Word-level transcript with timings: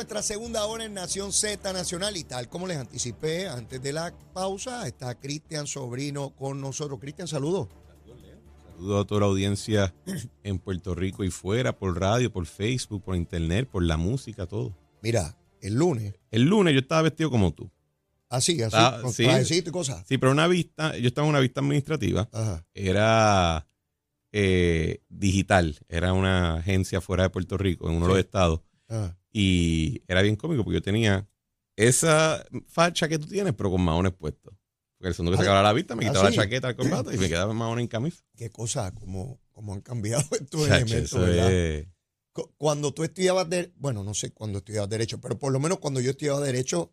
Nuestra 0.00 0.22
segunda 0.22 0.64
hora 0.64 0.86
en 0.86 0.94
Nación 0.94 1.30
Z 1.30 1.74
Nacional 1.74 2.16
y 2.16 2.24
tal 2.24 2.48
como 2.48 2.66
les 2.66 2.78
anticipé 2.78 3.48
antes 3.48 3.82
de 3.82 3.92
la 3.92 4.14
pausa, 4.32 4.86
está 4.86 5.14
Cristian 5.20 5.66
Sobrino 5.66 6.30
con 6.30 6.58
nosotros. 6.58 6.98
Cristian, 6.98 7.28
saludos. 7.28 7.68
Saludo 8.76 9.00
a 9.00 9.04
toda 9.04 9.20
la 9.20 9.26
audiencia 9.26 9.94
en 10.42 10.58
Puerto 10.58 10.94
Rico 10.94 11.22
y 11.22 11.30
fuera, 11.30 11.76
por 11.78 12.00
radio, 12.00 12.32
por 12.32 12.46
Facebook, 12.46 13.02
por 13.04 13.14
internet, 13.14 13.68
por 13.70 13.82
la 13.82 13.98
música, 13.98 14.46
todo. 14.46 14.74
Mira, 15.02 15.36
el 15.60 15.74
lunes, 15.74 16.14
El 16.30 16.44
lunes 16.44 16.72
yo 16.72 16.80
estaba 16.80 17.02
vestido 17.02 17.30
como 17.30 17.52
tú. 17.52 17.70
así, 18.30 18.62
así, 18.62 18.74
Ah, 18.78 19.00
con 19.02 19.12
sí. 19.12 19.26
y 19.26 19.62
cosas. 19.64 20.02
Sí, 20.08 20.16
pero 20.16 20.32
una 20.32 20.46
vista, 20.46 20.96
yo 20.96 21.08
estaba 21.08 21.26
en 21.26 21.30
una 21.32 21.40
vista 21.40 21.60
administrativa, 21.60 22.26
Ajá. 22.32 22.64
era 22.72 23.66
eh, 24.32 25.02
digital, 25.10 25.78
era 25.90 26.14
una 26.14 26.54
agencia 26.54 27.02
fuera 27.02 27.24
de 27.24 27.28
Puerto 27.30 27.58
Rico, 27.58 27.90
en 27.90 27.96
uno 27.96 28.06
de 28.06 28.12
los 28.12 28.18
estados, 28.20 28.60
ajá. 28.88 29.18
Y 29.32 30.02
era 30.08 30.22
bien 30.22 30.36
cómico 30.36 30.64
porque 30.64 30.76
yo 30.78 30.82
tenía 30.82 31.28
esa 31.76 32.44
facha 32.66 33.08
que 33.08 33.18
tú 33.18 33.26
tienes, 33.26 33.54
pero 33.54 33.70
con 33.70 33.80
maones 33.82 34.12
puestos. 34.12 34.54
Porque 34.98 35.08
el 35.08 35.14
segundo 35.14 35.32
que 35.32 35.36
Ah, 35.38 35.44
sacaba 35.44 35.62
la 35.62 35.72
vista 35.72 35.96
me 35.96 36.04
ah, 36.04 36.08
quitaba 36.08 36.30
sí. 36.30 36.36
la 36.36 36.42
chaqueta, 36.42 36.68
el 36.68 36.76
corbata 36.76 37.14
y 37.14 37.18
me 37.18 37.28
quedaba 37.28 37.54
maones 37.54 37.82
en 37.84 37.88
camisa. 37.88 38.22
Qué 38.36 38.50
cosa, 38.50 38.92
como, 38.92 39.40
como 39.52 39.72
han 39.72 39.80
cambiado 39.80 40.22
estos 40.40 40.68
elementos, 40.68 41.20
¿verdad? 41.20 41.50
es- 41.52 41.88
Cu- 42.32 42.52
Cuando 42.58 42.92
tú 42.92 43.02
estudiabas, 43.02 43.48
de, 43.48 43.72
bueno, 43.76 44.04
no 44.04 44.14
sé 44.14 44.32
cuando 44.32 44.58
estudiabas 44.58 44.88
Derecho, 44.90 45.20
pero 45.20 45.38
por 45.38 45.52
lo 45.52 45.58
menos 45.58 45.78
cuando 45.78 46.00
yo 46.00 46.10
estudiaba 46.10 46.40
Derecho, 46.40 46.92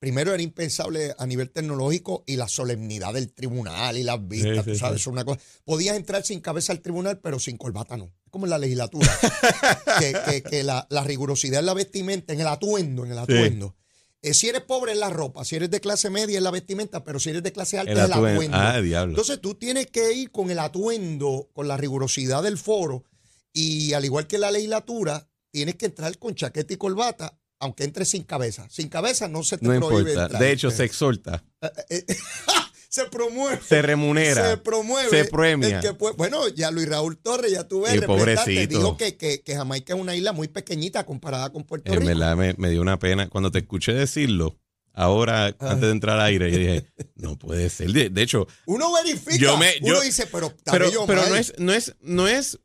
primero 0.00 0.34
era 0.34 0.42
impensable 0.42 1.14
a 1.16 1.26
nivel 1.26 1.50
tecnológico 1.50 2.24
y 2.26 2.34
la 2.36 2.48
solemnidad 2.48 3.14
del 3.14 3.32
tribunal 3.32 3.96
y 3.96 4.02
las 4.02 4.26
vistas, 4.26 4.64
Sí, 4.64 4.70
tú 4.70 4.74
sí, 4.74 4.80
sabes, 4.80 4.96
sí. 5.02 5.02
es 5.02 5.06
una 5.06 5.24
cosa. 5.24 5.40
Podías 5.64 5.96
entrar 5.96 6.24
sin 6.24 6.40
cabeza 6.40 6.72
al 6.72 6.80
tribunal, 6.80 7.20
pero 7.20 7.38
sin 7.38 7.56
corbata 7.56 7.96
no. 7.96 8.06
Es 8.24 8.30
como 8.30 8.46
en 8.46 8.50
la 8.50 8.58
legislatura. 8.58 9.06
que 10.00 10.16
que- 10.26 10.42
que 10.42 10.62
la, 10.64 10.86
la 10.90 11.04
rigurosidad 11.04 11.60
en 11.60 11.66
la 11.66 11.74
vestimenta, 11.74 12.32
en 12.32 12.40
el 12.40 12.46
atuendo, 12.48 13.04
en 13.04 13.12
el 13.12 13.18
atuendo. 13.18 13.76
Eh, 14.22 14.34
si 14.34 14.48
eres 14.48 14.62
pobre 14.62 14.92
es 14.92 14.98
la 14.98 15.08
ropa, 15.10 15.44
si 15.46 15.56
eres 15.56 15.70
de 15.70 15.80
clase 15.80 16.10
media 16.10 16.36
es 16.36 16.42
la 16.42 16.50
vestimenta, 16.50 17.04
pero 17.04 17.18
si 17.18 17.30
eres 17.30 17.42
de 17.42 17.52
clase 17.52 17.78
alta 17.78 17.92
el 17.92 17.98
es 17.98 18.04
el 18.04 18.12
atuendo. 18.12 18.30
atuendo. 18.40 18.56
Ah, 18.58 18.80
diablo. 18.82 19.12
Entonces 19.12 19.40
tú 19.40 19.54
tienes 19.54 19.86
que 19.86 20.12
ir 20.12 20.30
con 20.30 20.50
el 20.50 20.58
atuendo, 20.58 21.48
con 21.54 21.68
la 21.68 21.76
rigurosidad 21.78 22.42
del 22.42 22.58
foro 22.58 23.04
y 23.52 23.94
al 23.94 24.04
igual 24.04 24.26
que 24.26 24.36
la 24.38 24.50
legislatura, 24.50 25.26
tienes 25.50 25.76
que 25.76 25.86
entrar 25.86 26.16
con 26.18 26.34
chaqueta 26.34 26.74
y 26.74 26.76
corbata, 26.76 27.39
aunque 27.60 27.84
entres 27.84 28.08
sin 28.08 28.24
cabeza. 28.24 28.66
Sin 28.70 28.88
cabeza 28.88 29.28
no 29.28 29.42
se 29.44 29.58
te 29.58 29.66
no 29.66 29.78
prohíbe 29.78 30.10
importa. 30.10 30.22
entrar. 30.24 30.42
De 30.42 30.50
hecho, 30.52 30.68
Eh, 30.68 30.72
se 30.72 30.84
exhorta, 30.84 31.44
eh, 31.88 32.04
se 32.88 33.04
promueve. 33.06 33.60
se 33.66 33.82
remunera. 33.82 34.50
Se 34.50 34.56
promueve. 34.56 35.08
se 35.10 35.24
premia. 35.26 35.78
el 35.78 35.82
que 35.82 35.90
bueno, 36.16 36.48
ya 36.48 36.70
Luis 36.70 36.88
Raúl 36.88 37.16
Torres, 37.18 37.52
ya 37.52 37.64
tuve 37.68 37.90
representante, 37.94 38.06
pobrecito. 38.42 38.78
dijo 38.78 38.96
que, 38.96 39.16
que, 39.16 39.42
que 39.42 39.54
Jamaica 39.54 39.94
es 39.94 40.00
una 40.00 40.16
isla 40.16 40.32
muy 40.32 40.48
pequeñita 40.48 41.04
comparada 41.06 41.50
con 41.52 41.62
Puerto 41.64 41.92
En 41.92 42.00
Rico. 42.00 42.08
verdad 42.08 42.36
me, 42.36 42.54
me 42.58 42.70
dio 42.70 42.80
una 42.82 42.98
pena. 42.98 43.28
Cuando 43.28 43.50
te 43.52 43.58
escuché 43.60 43.92
decirlo, 43.92 44.58
ahora, 44.92 45.54
antes 45.60 45.80
de 45.82 45.90
entrar 45.90 46.18
al 46.18 46.26
aire, 46.26 46.50
yo 46.50 46.58
dije, 46.58 46.86
no 47.14 47.38
puede 47.38 47.70
ser. 47.70 47.92
De, 47.92 48.08
de 48.10 48.22
hecho, 48.22 48.48
Uno 48.66 48.92
verifica, 48.92 49.36
Yo 49.36 49.56
me- 49.56 49.74
uno 49.82 49.94
yo- 49.94 50.00
dice, 50.00 50.26
pero 50.26 50.52
pero, 50.64 50.86
bello 50.86 51.04
pero 51.06 51.28
no, 51.28 51.36
es, 51.36 51.54
no, 51.58 51.72
es, 51.72 51.94
no 52.00 52.26
es 52.26 52.58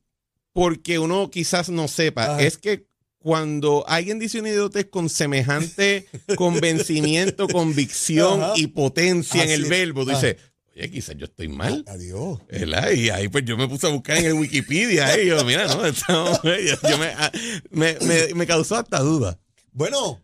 porque 0.54 0.98
uno 1.00 1.30
quizás 1.30 1.70
no 1.70 1.88
sepa, 1.90 2.42
es 2.42 2.58
que 2.58 2.88
cuando 3.26 3.84
alguien 3.88 4.20
dice 4.20 4.40
una 4.40 4.50
idiotez 4.50 4.86
con 4.86 5.10
semejante 5.10 6.06
convencimiento, 6.36 7.48
convicción 7.52 8.44
Ajá. 8.44 8.54
y 8.56 8.68
potencia 8.68 9.44
en 9.44 9.50
el 9.50 9.66
verbo, 9.66 10.06
tú 10.06 10.12
Ajá. 10.12 10.20
dices, 10.22 10.38
oye, 10.76 10.92
quizás 10.92 11.16
yo 11.18 11.26
estoy 11.26 11.48
mal. 11.48 11.84
Adiós. 11.88 12.38
¿verdad? 12.48 12.92
Y 12.92 13.10
ahí 13.10 13.28
pues 13.28 13.44
yo 13.44 13.58
me 13.58 13.68
puse 13.68 13.88
a 13.88 13.90
buscar 13.90 14.18
en 14.18 14.26
el 14.26 14.34
Wikipedia 14.34 15.20
y 15.20 15.26
yo, 15.26 15.44
mira, 15.44 15.66
no, 15.66 15.84
yo, 16.44 16.98
me, 17.00 17.06
ah, 17.18 17.32
me, 17.72 17.98
me- 18.02 18.34
me 18.36 18.46
causó 18.46 18.76
hasta 18.76 19.00
duda. 19.00 19.40
Bueno, 19.72 20.22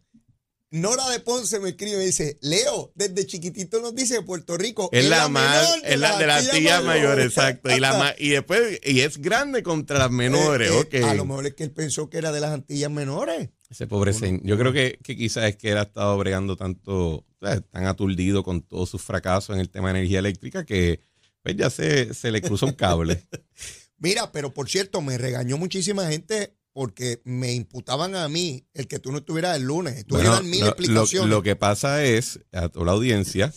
Nora 0.71 1.09
de 1.09 1.19
Ponce 1.19 1.59
me 1.59 1.69
escribe 1.69 2.01
y 2.01 2.05
dice, 2.05 2.37
Leo, 2.41 2.93
desde 2.95 3.25
chiquitito 3.25 3.81
nos 3.81 3.93
dice 3.93 4.21
Puerto 4.21 4.57
Rico 4.57 4.87
Es 4.93 5.05
la 5.09 5.27
más, 5.27 5.67
es 5.83 5.99
la 5.99 6.17
de 6.17 6.27
las 6.27 6.49
tías 6.49 6.81
mayores, 6.81 7.25
exacto. 7.25 7.75
Y, 7.75 7.79
la 7.81 7.91
ma- 7.99 8.15
y 8.17 8.29
después, 8.29 8.79
y 8.83 9.01
es 9.01 9.17
grande 9.17 9.63
contra 9.63 9.99
las 9.99 10.11
menores, 10.11 10.71
Eh, 10.71 10.87
eh, 10.93 11.03
ok. 11.03 11.09
A 11.09 11.13
lo 11.13 11.25
mejor 11.25 11.45
es 11.47 11.55
que 11.55 11.65
él 11.65 11.71
pensó 11.71 12.09
que 12.09 12.17
era 12.19 12.31
de 12.31 12.39
las 12.39 12.51
Antillas 12.51 12.89
menores. 12.89 13.49
Ese 13.69 13.85
pobre 13.85 14.13
señor. 14.13 14.41
Yo 14.45 14.57
creo 14.57 14.71
que, 14.71 14.97
que 15.03 15.17
quizás 15.17 15.43
es 15.49 15.57
que 15.57 15.71
él 15.71 15.77
ha 15.77 15.83
estado 15.83 16.17
bregando 16.17 16.55
tanto, 16.55 17.25
¿sabes? 17.41 17.63
tan 17.69 17.85
aturdido 17.85 18.41
con 18.43 18.61
todos 18.61 18.89
sus 18.89 19.01
fracasos 19.01 19.53
en 19.55 19.59
el 19.61 19.69
tema 19.69 19.91
de 19.91 19.99
energía 19.99 20.19
eléctrica 20.19 20.65
que 20.65 21.01
pues 21.43 21.57
ya 21.57 21.69
se, 21.69 22.13
se 22.13 22.31
le 22.31 22.41
cruza 22.41 22.65
un 22.65 22.73
cable. 22.73 23.27
Mira, 23.97 24.31
pero 24.31 24.53
por 24.53 24.69
cierto, 24.69 25.01
me 25.01 25.17
regañó 25.17 25.57
muchísima 25.57 26.07
gente 26.07 26.55
porque 26.73 27.21
me 27.25 27.53
imputaban 27.53 28.15
a 28.15 28.27
mí 28.29 28.65
el 28.73 28.87
que 28.87 28.99
tú 28.99 29.11
no 29.11 29.17
estuvieras 29.19 29.57
el 29.57 29.63
lunes. 29.63 30.05
Tú 30.05 30.15
Bueno, 30.15 30.41
mil 30.43 30.61
lo- 30.61 30.67
explicaciones. 30.67 31.29
lo 31.29 31.43
que 31.43 31.55
pasa 31.55 32.03
es, 32.03 32.39
a 32.51 32.69
toda 32.69 32.85
la 32.85 32.91
audiencia, 32.93 33.53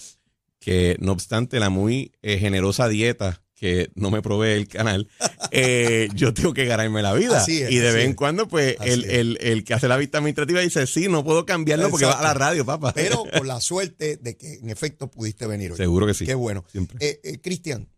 que 0.59 0.97
no 1.01 1.13
obstante 1.13 1.61
la 1.61 1.71
muy 1.71 2.13
eh, 2.23 2.39
generosa 2.39 2.89
dieta 2.89 3.41
que 3.55 3.91
no 3.95 4.11
me 4.11 4.21
provee 4.21 4.51
el 4.55 4.67
canal, 4.67 5.09
eh, 5.53 6.09
yo 6.15 6.35
tengo 6.35 6.53
que 6.53 6.65
ganarme 6.65 7.03
la 7.03 7.13
vida. 7.15 7.39
Así 7.41 7.63
es, 7.63 7.71
y 7.71 7.77
de 7.79 7.93
vez 7.93 8.05
en 8.05 8.15
cuando, 8.15 8.49
pues, 8.49 8.77
el, 8.81 9.05
el- 9.05 9.39
el 9.41 9.63
que 9.63 9.75
hace 9.75 9.87
la 9.87 9.97
vista 9.97 10.19
administrativa 10.19 10.61
dice, 10.61 10.87
sí, 10.89 11.09
no 11.09 11.23
puedo 11.23 11.47
cambiarlo 11.47 11.89
porque 11.89 12.05
va 12.07 12.19
a 12.19 12.23
la 12.23 12.35
radio, 12.35 12.67
papá. 12.67 12.93
Pero 12.95 13.23
con 13.39 13.47
la 13.47 13.61
suerte 13.61 14.17
de 14.17 14.37
que 14.37 14.55
en 14.55 14.71
efecto 14.71 15.09
pudiste 15.09 15.47
venir 15.47 15.71
hoy. 15.71 15.77
Seguro 15.77 16.05
que 16.07 16.15
sí. 16.15 16.27
Qué 16.27 16.35
bueno. 16.35 16.65
Eh, 16.99 17.21
eh, 17.23 17.41
Cristian, 17.41 17.89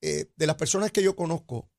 de 0.00 0.46
las 0.46 0.56
personas 0.56 0.92
que 0.92 1.02
yo 1.02 1.16
conozco, 1.16 1.70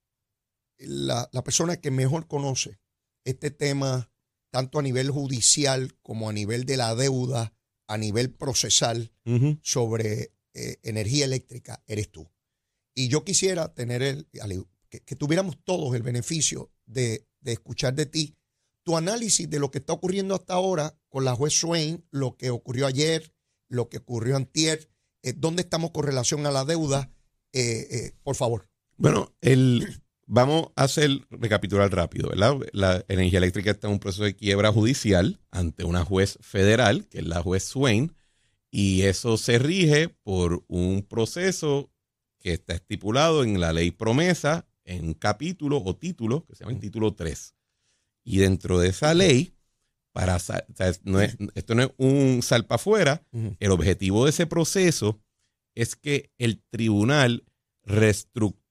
la, 0.78 1.30
la 1.32 1.44
persona 1.44 1.78
que 1.78 1.92
mejor 1.92 2.28
conoce 2.28 2.80
este 3.24 3.52
tema, 3.52 4.12
tanto 4.52 4.80
a 4.80 4.82
nivel 4.82 5.10
judicial 5.10 5.98
como 6.02 6.30
a 6.30 6.34
nivel 6.34 6.66
de 6.66 6.78
la 6.78 6.96
deuda, 6.96 7.54
a 7.88 7.98
nivel 7.98 8.32
procesal, 8.32 9.12
sobre 9.62 10.34
eh, 10.54 10.78
energía 10.84 11.26
eléctrica, 11.26 11.84
eres 11.88 12.12
tú. 12.12 12.32
Y 12.94 13.08
yo 13.10 13.24
quisiera 13.24 13.74
tener 13.74 14.02
el, 14.02 14.28
que, 14.90 15.02
que 15.02 15.16
tuviéramos 15.16 15.58
todos 15.64 15.96
el 15.96 16.04
beneficio 16.04 16.72
de, 16.86 17.28
de 17.42 17.54
escuchar 17.54 17.94
de 17.96 18.06
ti 18.06 18.36
tu 18.86 18.96
análisis 18.96 19.50
de 19.50 19.60
lo 19.60 19.72
que 19.72 19.80
está 19.80 19.94
ocurriendo 19.94 20.36
hasta 20.36 20.54
ahora 20.54 20.96
con 21.10 21.26
la 21.26 21.36
juez 21.36 21.54
Swain, 21.54 22.06
lo 22.12 22.38
que 22.38 22.52
ocurrió 22.52 22.86
ayer, 22.86 23.34
lo 23.68 23.90
que 23.90 23.98
ocurrió 23.98 24.38
antier, 24.38 24.90
eh, 25.24 25.34
dónde 25.36 25.64
estamos 25.64 25.90
con 25.92 26.06
relación 26.06 26.46
a 26.46 26.52
la 26.52 26.66
deuda. 26.66 27.12
Eh, 27.52 27.88
eh, 27.90 28.12
por 28.22 28.36
favor. 28.36 28.70
Bueno, 28.98 29.34
el, 29.42 30.04
vamos 30.26 30.68
a 30.76 30.84
hacer, 30.84 31.10
recapitular 31.30 31.92
rápido, 31.94 32.30
¿verdad? 32.30 32.56
La 32.74 33.04
energía 33.08 33.38
eléctrica 33.40 33.72
está 33.72 33.88
en 33.88 33.94
un 33.94 34.00
proceso 34.00 34.24
de 34.24 34.36
quiebra 34.36 34.72
judicial 34.72 35.40
ante 35.52 35.84
una 35.84 36.04
juez 36.04 36.38
federal, 36.42 37.08
que 37.08 37.20
es 37.20 37.26
la 37.28 37.42
juez 37.42 37.64
Swain, 37.64 38.16
y 38.72 39.04
eso 39.04 39.38
se 39.38 39.60
rige 39.60 40.10
por 40.10 40.64
un 40.68 41.04
proceso 41.04 41.92
que 42.40 42.54
está 42.54 42.74
estipulado 42.76 43.44
en 43.44 43.60
la 43.60 43.72
ley 43.74 43.92
promesa, 43.92 44.68
en 44.84 45.06
un 45.08 45.14
capítulo 45.14 45.82
o 45.84 45.96
título, 45.96 46.46
que 46.46 46.56
se 46.56 46.64
llama 46.64 46.74
el 46.74 46.80
título 46.82 47.14
3. 47.14 47.56
Y 48.24 48.38
dentro 48.38 48.80
de 48.80 48.90
esa 48.90 49.14
ley, 49.14 49.54
para, 50.12 50.40
sa- 50.40 50.66
o 50.72 50.76
sea, 50.76 50.92
no 51.04 51.22
es- 51.22 51.38
esto 51.56 51.76
no 51.76 51.84
es 51.84 51.90
un 51.98 52.42
salpa 52.42 52.76
afuera, 52.76 53.24
el 53.60 53.72
objetivo 53.72 54.26
de 54.26 54.32
ese 54.32 54.46
proceso 54.48 55.22
es 55.76 55.96
que 55.96 56.32
el 56.38 56.62
tribunal 56.70 57.44
reestructure, 57.84 58.62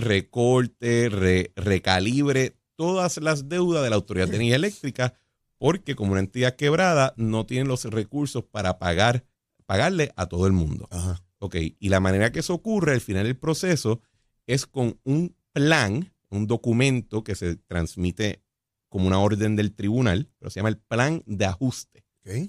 recorte, 0.00 1.08
re- 1.08 1.52
recalibre 1.56 2.56
todas 2.76 3.18
las 3.18 3.48
deudas 3.48 3.82
de 3.82 3.90
la 3.90 3.96
Autoridad 3.96 4.28
de 4.28 4.36
Energía 4.36 4.56
Eléctrica, 4.56 5.14
porque 5.58 5.94
como 5.94 6.12
una 6.12 6.20
entidad 6.20 6.56
quebrada 6.56 7.14
no 7.16 7.46
tienen 7.46 7.68
los 7.68 7.84
recursos 7.84 8.44
para 8.44 8.78
pagar, 8.78 9.24
pagarle 9.66 10.12
a 10.16 10.26
todo 10.26 10.46
el 10.46 10.52
mundo. 10.52 10.88
Ajá. 10.90 11.22
Ok, 11.38 11.56
y 11.78 11.88
la 11.88 12.00
manera 12.00 12.32
que 12.32 12.40
eso 12.40 12.54
ocurre 12.54 12.92
al 12.92 13.00
final 13.00 13.24
del 13.24 13.36
proceso 13.36 14.00
es 14.46 14.66
con 14.66 14.98
un 15.04 15.36
plan, 15.52 16.12
un 16.30 16.46
documento 16.46 17.22
que 17.22 17.34
se 17.34 17.56
transmite 17.56 18.42
como 18.88 19.06
una 19.06 19.18
orden 19.18 19.56
del 19.56 19.72
tribunal, 19.74 20.28
pero 20.38 20.50
se 20.50 20.60
llama 20.60 20.68
el 20.70 20.78
plan 20.78 21.22
de 21.26 21.44
ajuste 21.46 22.04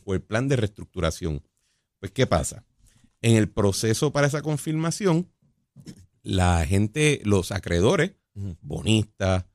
o 0.06 0.14
el 0.14 0.22
plan 0.22 0.48
de 0.48 0.56
reestructuración. 0.56 1.42
Pues, 2.00 2.12
¿qué 2.12 2.28
pasa? 2.28 2.66
En 3.22 3.36
el 3.36 3.50
proceso 3.50 4.12
para 4.12 4.28
esa 4.28 4.42
confirmación, 4.42 5.28
la 6.24 6.66
gente, 6.66 7.22
los 7.24 7.52
acreedores, 7.52 8.14
bonistas, 8.62 9.46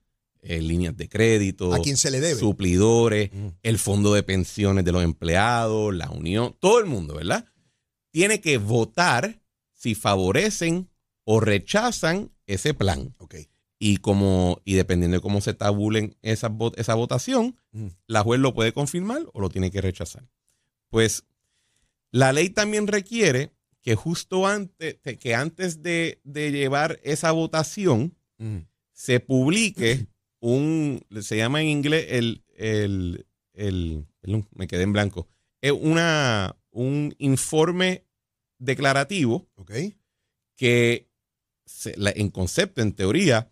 eh, 0.41 0.62
líneas 0.62 0.97
de 0.97 1.09
crédito, 1.09 1.75
¿A 1.75 1.81
quién 1.81 1.97
se 1.97 2.11
le 2.11 2.20
debe? 2.20 2.38
suplidores, 2.38 3.31
el 3.62 3.79
fondo 3.79 4.15
de 4.15 4.23
pensiones 4.23 4.85
de 4.85 4.93
los 4.93 5.03
empleados, 5.03 5.94
la 5.94 6.11
unión, 6.11 6.55
todo 6.61 6.79
el 6.79 6.87
mundo, 6.87 7.17
¿verdad? 7.17 7.44
Tiene 8.12 8.41
que 8.41 8.59
votar 8.59 9.43
si 9.73 9.94
favorecen 9.94 10.88
o 11.25 11.41
rechazan 11.41 12.31
ese 12.47 12.73
plan. 12.75 13.14
Ok. 13.19 13.35
Y 13.81 13.99
como, 13.99 14.61
y 14.64 14.75
dependiendo 14.75 15.17
de 15.17 15.21
cómo 15.21 15.41
se 15.41 15.55
tabulen 15.55 16.17
esa, 16.23 16.53
esa 16.76 16.94
votación, 16.94 17.56
la 18.06 18.23
juez 18.23 18.41
lo 18.41 18.55
puede 18.55 18.73
confirmar 18.73 19.23
o 19.32 19.41
lo 19.41 19.50
tiene 19.50 19.71
que 19.71 19.81
rechazar. 19.81 20.29
Pues 20.88 21.25
la 22.11 22.32
ley 22.32 22.50
también 22.50 22.87
requiere 22.87 23.53
que 23.88 23.94
justo 23.96 24.46
antes, 24.46 24.96
que 25.19 25.35
antes 25.35 25.82
de, 25.82 26.20
de 26.23 26.52
llevar 26.52 27.00
esa 27.05 27.32
votación, 27.32 28.14
Ujú. 28.38 28.67
se 28.93 29.19
publique 29.19 30.08
un, 30.40 31.00
se 31.23 31.38
llama 31.38 31.62
en 31.62 31.69
inglés 31.69 32.05
el, 32.11 32.44
el, 32.55 33.26
el- 33.55 34.05
me 34.52 34.67
quedé 34.67 34.82
en 34.82 34.93
blanco, 34.93 35.26
es 35.62 35.73
una, 35.73 36.55
un 36.70 37.14
informe 37.17 38.05
declarativo 38.58 39.49
que 40.55 41.08
se- 41.64 41.96
la- 41.96 42.12
en 42.14 42.29
concepto, 42.29 42.82
en 42.82 42.93
teoría, 42.93 43.50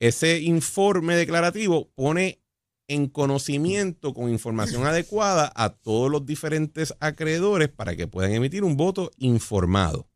ese 0.00 0.38
informe 0.40 1.16
declarativo 1.16 1.88
pone 1.94 2.42
en 2.88 3.08
conocimiento 3.08 4.14
con 4.14 4.30
información 4.30 4.86
adecuada 4.86 5.52
a 5.56 5.70
todos 5.70 6.10
los 6.10 6.24
diferentes 6.24 6.94
acreedores 7.00 7.68
para 7.68 7.96
que 7.96 8.06
puedan 8.06 8.32
emitir 8.32 8.62
un 8.64 8.76
voto 8.76 9.10
informado. 9.18 10.08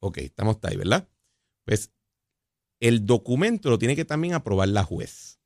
Ok, 0.00 0.18
estamos 0.18 0.58
ahí, 0.62 0.76
¿verdad? 0.76 1.08
Pues 1.64 1.90
el 2.80 3.06
documento 3.06 3.70
lo 3.70 3.78
tiene 3.78 3.96
que 3.96 4.04
también 4.04 4.34
aprobar 4.34 4.68
la 4.68 4.84
juez. 4.84 5.38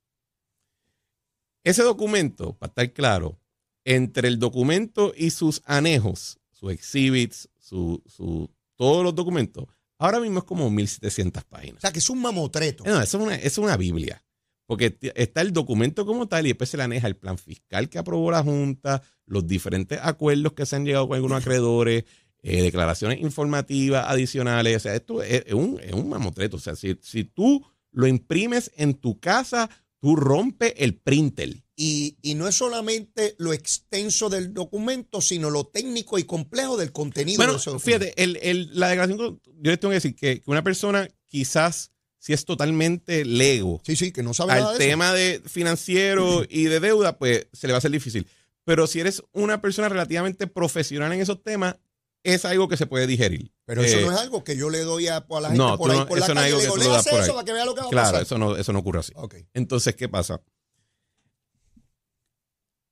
Ese 1.65 1.83
documento, 1.83 2.55
para 2.59 2.71
estar 2.71 2.93
claro, 2.93 3.39
entre 3.85 4.29
el 4.29 4.39
documento 4.39 5.13
y 5.17 5.31
sus 5.31 5.63
anejos, 5.65 6.39
sus 6.51 6.73
exhibits, 6.73 7.49
su, 7.59 8.03
su- 8.07 8.51
todos 8.77 9.05
los 9.05 9.15
documentos, 9.15 9.67
ahora 9.99 10.21
mismo 10.21 10.39
es 10.41 10.45
como 10.45 10.71
1700 10.71 11.43
O 11.45 11.47
páginas. 11.49 11.81
sea, 11.81 11.93
que 11.93 12.01
es 12.01 12.11
un 12.11 12.21
mamotreto. 12.21 12.85
No, 12.85 13.01
eso 13.01 13.19
es 13.19 13.25
una, 13.25 13.35
eso 13.37 13.47
es 13.47 13.59
una 13.59 13.77
Biblia. 13.77 14.25
Porque 14.73 14.97
está 15.15 15.41
el 15.43 15.53
documento 15.53 16.07
como 16.07 16.29
tal 16.29 16.47
y 16.47 16.51
después 16.51 16.71
se 16.71 16.77
le 16.79 16.83
aneja 16.85 17.07
el 17.07 17.17
plan 17.17 17.37
fiscal 17.37 17.89
que 17.91 17.99
aprobó 17.99 18.31
la 18.31 18.43
Junta, 18.43 19.03
los 19.27 19.47
diferentes 19.47 19.99
acuerdos 20.03 20.55
que 20.55 20.65
se 20.67 20.77
han 20.77 20.85
llegado 20.87 21.09
con 21.09 21.17
algunos 21.17 21.41
acreedores, 21.43 22.05
eh, 22.43 22.63
declaraciones 22.63 23.21
informativas 23.21 24.07
adicionales. 24.09 24.77
O 24.77 24.81
sea, 24.81 24.95
esto 24.95 25.23
es, 25.23 25.45
es 25.47 25.53
un, 25.53 25.79
es 25.81 25.93
un 25.93 26.09
mamotreto. 26.09 26.57
O 26.57 26.61
sea, 26.61 26.75
si, 26.75 26.97
si 27.03 27.25
tú 27.25 27.65
lo 27.91 28.07
imprimes 28.07 28.71
en 28.77 28.95
tu 28.95 29.21
casa, 29.21 29.69
tú 30.01 30.17
rompes 30.17 30.73
el 30.79 30.97
printer. 30.97 31.63
Y, 31.77 32.17
y 32.23 32.35
no 32.35 32.49
es 32.49 32.55
solamente 32.55 33.35
lo 33.39 33.53
extenso 33.53 34.29
del 34.29 34.53
documento, 34.55 35.21
sino 35.21 35.51
lo 35.51 35.65
técnico 35.67 36.19
y 36.19 36.25
complejo 36.25 36.77
del 36.77 36.93
contenido 36.93 37.37
Bueno, 37.39 37.53
de 37.53 37.59
ese 37.59 37.79
fíjate, 37.79 38.13
el- 38.23 38.39
el- 38.43 38.71
la 38.73 38.89
declaración, 38.89 39.19
yo 39.19 39.71
les 39.71 39.79
tengo 39.79 39.91
que 39.91 39.97
decir 39.97 40.15
que, 40.17 40.41
que 40.41 40.51
una 40.51 40.63
persona 40.65 41.09
quizás 41.29 41.92
si 42.25 42.33
es 42.33 42.45
totalmente 42.45 43.25
lego 43.25 43.81
Sí, 43.85 43.97
sí, 43.97 44.13
que 44.13 44.23
no 44.23 44.33
sabe 44.33 44.53
nada 44.55 44.71
al 44.73 44.79
de 44.79 44.85
eso. 44.85 44.91
tema 44.91 45.13
de 45.13 45.43
financiero 45.45 46.45
y 46.49 46.65
de 46.67 46.79
deuda, 46.79 47.19
pues 47.19 47.49
se 47.53 47.67
le 47.67 47.73
va 47.73 47.79
a 47.79 47.79
hacer 47.79 47.91
difícil. 47.91 48.29
Pero 48.65 48.87
si 48.87 49.01
eres 49.01 49.25
una 49.33 49.61
persona 49.61 49.89
relativamente 49.89 50.47
profesional 50.47 51.13
en 51.13 51.21
esos 51.21 51.43
temas, 51.43 51.75
es 52.23 52.45
algo 52.45 52.69
que 52.69 52.77
se 52.77 52.87
puede 52.87 53.09
digerir. 53.09 53.51
Pero 53.65 53.83
eso 53.83 53.99
Eh, 53.99 54.03
no 54.07 54.13
es 54.13 54.19
algo 54.19 54.45
que 54.45 54.57
yo 54.57 54.71
le 54.71 54.83
doy 54.83 55.09
a, 55.09 55.17
a 55.17 55.41
la 55.41 55.49
gente 55.49 55.59
no, 55.65 55.77
por 55.77 55.91
ahí 55.91 55.99
no- 55.99 56.07
por 56.07 56.19
la 56.21 56.25
eso 56.27 56.35
no 56.35 56.41
es 56.43 56.45
calle. 56.53 56.63
algo 56.65 56.75
que 56.77 56.81
tú 56.85 56.91
das 56.91 57.07
eso 57.09 57.17
ahí". 57.17 57.29
para 57.33 57.45
que 57.45 57.53
vea 57.55 57.65
lo 57.65 57.75
que 57.75 57.81
va 57.81 57.87
a 57.89 57.91
Claro, 57.91 58.07
pasar. 58.11 58.23
eso 58.23 58.39
no, 58.39 58.57
eso 58.57 58.73
no 58.73 58.79
ocurre 58.79 59.01
así. 59.01 59.13
Entonces, 59.53 59.97
¿qué 59.97 60.09
pasa? 60.09 60.41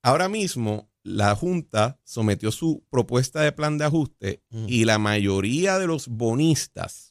Ahora 0.02 0.28
mismo, 0.28 0.90
la 1.02 1.34
Junta 1.36 2.00
sometió 2.04 2.50
su 2.50 2.84
propuesta 2.90 3.40
de 3.42 3.52
plan 3.52 3.78
de 3.78 3.84
ajuste 3.84 4.42
Ujú. 4.50 4.66
y 4.68 4.84
la 4.84 4.98
mayoría 4.98 5.78
de 5.78 5.86
los 5.86 6.08
bonistas 6.08 7.09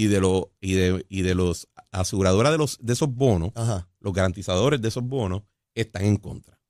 y 0.00 0.06
de, 0.06 0.20
los 0.20 0.44
y 0.60 0.74
de, 0.74 1.04
y 1.08 1.22
de 1.22 1.34
los 1.34 1.68
aseguradoras 1.90 2.52
de, 2.52 2.58
los, 2.58 2.78
de 2.80 2.92
esos 2.92 3.12
bonos, 3.12 3.50
Ajá. 3.56 3.88
los 3.98 4.12
garantizadores 4.12 4.80
de 4.80 4.86
esos 4.88 5.02
bonos, 5.02 5.42
están 5.74 6.04
en 6.04 6.16
contra. 6.18 6.60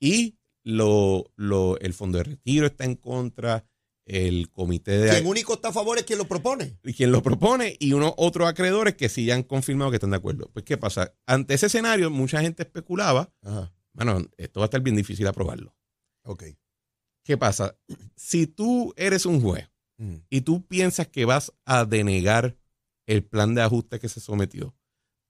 Y 0.00 0.38
lo, 0.64 1.30
lo- 1.36 1.78
el 1.78 1.94
Fondo 1.94 2.18
de 2.18 2.24
Retiro 2.24 2.66
está 2.66 2.84
en 2.84 2.96
contra, 2.96 3.64
el 4.06 4.50
Comité 4.50 4.98
de... 4.98 5.10
Quien 5.10 5.26
único 5.26 5.54
está 5.54 5.68
a 5.68 5.72
favor 5.72 5.98
es 5.98 6.04
quien 6.04 6.18
lo 6.18 6.26
propone. 6.26 6.78
y 6.82 6.94
quien 6.94 7.12
lo 7.12 7.22
propone 7.22 7.76
y 7.78 7.92
unos 7.92 8.12
otros 8.16 8.48
acreedores 8.48 8.94
que 8.96 9.08
sí 9.08 9.24
ya 9.26 9.34
han 9.36 9.42
confirmado 9.44 9.90
que 9.92 9.96
están 9.98 10.10
de 10.10 10.16
acuerdo. 10.16 10.50
Pues, 10.52 10.64
¿qué 10.64 10.76
pasa? 10.76 11.14
Ante 11.26 11.54
ese 11.54 11.66
escenario, 11.66 12.10
mucha 12.10 12.40
gente 12.40 12.64
especulaba, 12.64 13.32
Ajá. 13.42 13.72
bueno, 13.92 14.20
esto 14.36 14.58
va 14.60 14.64
a 14.64 14.68
estar 14.68 14.80
bien 14.80 14.96
difícil 14.96 15.26
aprobarlo. 15.28 15.76
Ok. 16.24 16.42
¿Qué 17.22 17.36
pasa? 17.36 17.76
Si 18.16 18.46
tú 18.48 18.92
eres 18.96 19.26
un 19.26 19.40
juez 19.40 19.68
Ujú. 19.98 20.22
y 20.30 20.40
tú 20.42 20.64
piensas 20.66 21.08
que 21.08 21.24
vas 21.24 21.52
a 21.64 21.84
denegar 21.84 22.56
el 23.06 23.24
plan 23.24 23.54
de 23.54 23.62
ajuste 23.62 23.98
que 23.98 24.08
se 24.08 24.20
sometió, 24.20 24.74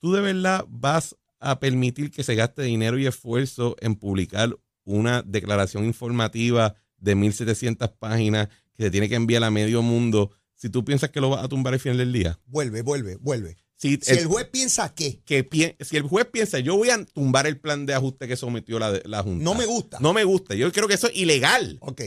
tú 0.01 0.13
de 0.13 0.21
verdad 0.21 0.65
vas 0.69 1.17
a 1.41 1.59
permitir 1.61 2.11
que 2.11 2.23
se 2.25 2.35
gaste 2.35 2.63
dinero 2.63 2.99
y 2.99 3.07
esfuerzo 3.07 3.77
en 3.81 3.95
publicar 3.95 4.57
una 4.85 5.23
declaración 5.23 5.85
informativa 5.85 6.75
de 6.97 7.15
1700 7.15 7.91
páginas 7.99 8.49
que 8.75 8.85
se 8.85 8.91
tiene 8.91 9.09
que 9.09 9.15
enviar 9.15 9.45
a 9.45 9.51
medio 9.51 9.83
mundo 9.83 10.31
si 10.55 10.69
tú 10.69 10.85
piensas 10.85 11.11
que 11.11 11.21
lo 11.21 11.31
vas 11.31 11.45
a 11.45 11.49
tumbar 11.49 11.75
al 11.75 11.81
final 11.81 11.99
del 11.99 12.13
día. 12.13 12.39
Vuelve, 12.47 12.83
vuelve, 12.83 13.17
vuelve. 13.17 13.57
Si, 13.77 13.97
Si 14.03 14.11
el- 14.11 14.19
el 14.19 14.27
juez 14.27 14.49
piensa 14.49 14.93
que 14.93 15.21
que 15.25 15.45
pi- 15.45 15.77
si 15.81 15.97
el 15.97 16.03
juez 16.03 16.27
piensa, 16.33 16.59
yo 16.59 16.77
voy 16.77 16.91
a 16.91 17.05
tumbar 17.05 17.47
el 17.47 17.61
plan 17.61 17.87
de 17.87 17.95
ajuste 17.95 18.27
que 18.27 18.37
sometió 18.37 18.81
la, 18.81 19.01
la 19.05 19.23
Junta. 19.23 19.45
no 19.45 19.55
me 19.55 19.67
gusta. 19.67 19.99
No 20.01 20.13
me 20.13 20.25
gusta. 20.25 20.57
Yo 20.57 20.73
creo 20.73 20.89
que 20.89 20.95
eso 20.95 21.07
es 21.07 21.17
ilegal. 21.17 21.79
Ok. 21.81 22.03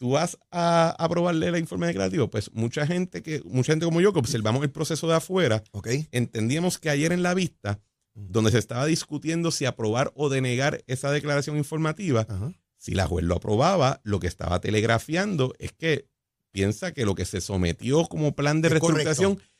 Tú 0.00 0.12
vas 0.12 0.38
a 0.50 0.96
aprobarle 0.98 1.48
el 1.48 1.58
informe 1.58 1.86
declarativo. 1.86 2.30
Pues 2.30 2.50
mucha 2.54 2.86
gente 2.86 3.22
que, 3.22 3.42
mucha 3.44 3.74
gente 3.74 3.84
como 3.84 4.00
yo 4.00 4.14
que 4.14 4.18
observamos 4.18 4.62
el 4.62 4.70
proceso 4.70 5.06
de 5.06 5.16
afuera, 5.16 5.62
entendíamos 6.10 6.78
que 6.78 6.88
ayer 6.88 7.12
en 7.12 7.22
la 7.22 7.34
vista, 7.34 7.80
donde 8.14 8.50
se 8.50 8.56
estaba 8.58 8.86
discutiendo 8.86 9.50
si 9.50 9.66
aprobar 9.66 10.10
o 10.14 10.30
denegar 10.30 10.82
esa 10.86 11.10
declaración 11.10 11.58
informativa, 11.58 12.26
Ajá. 12.26 12.50
si 12.78 12.94
la 12.94 13.06
juez 13.06 13.26
lo 13.26 13.36
aprobaba, 13.36 14.00
lo 14.02 14.20
que 14.20 14.26
estaba 14.26 14.58
telegrafiando 14.62 15.52
es 15.58 15.72
que 15.72 16.08
piensa 16.50 16.92
que 16.94 17.04
lo 17.04 17.14
que 17.14 17.26
se 17.26 17.42
sometió 17.42 18.06
como 18.06 18.34
plan 18.34 18.62
de 18.62 18.68
Es 18.68 18.72
reestructuración 18.72 19.34
correcto. 19.34 19.54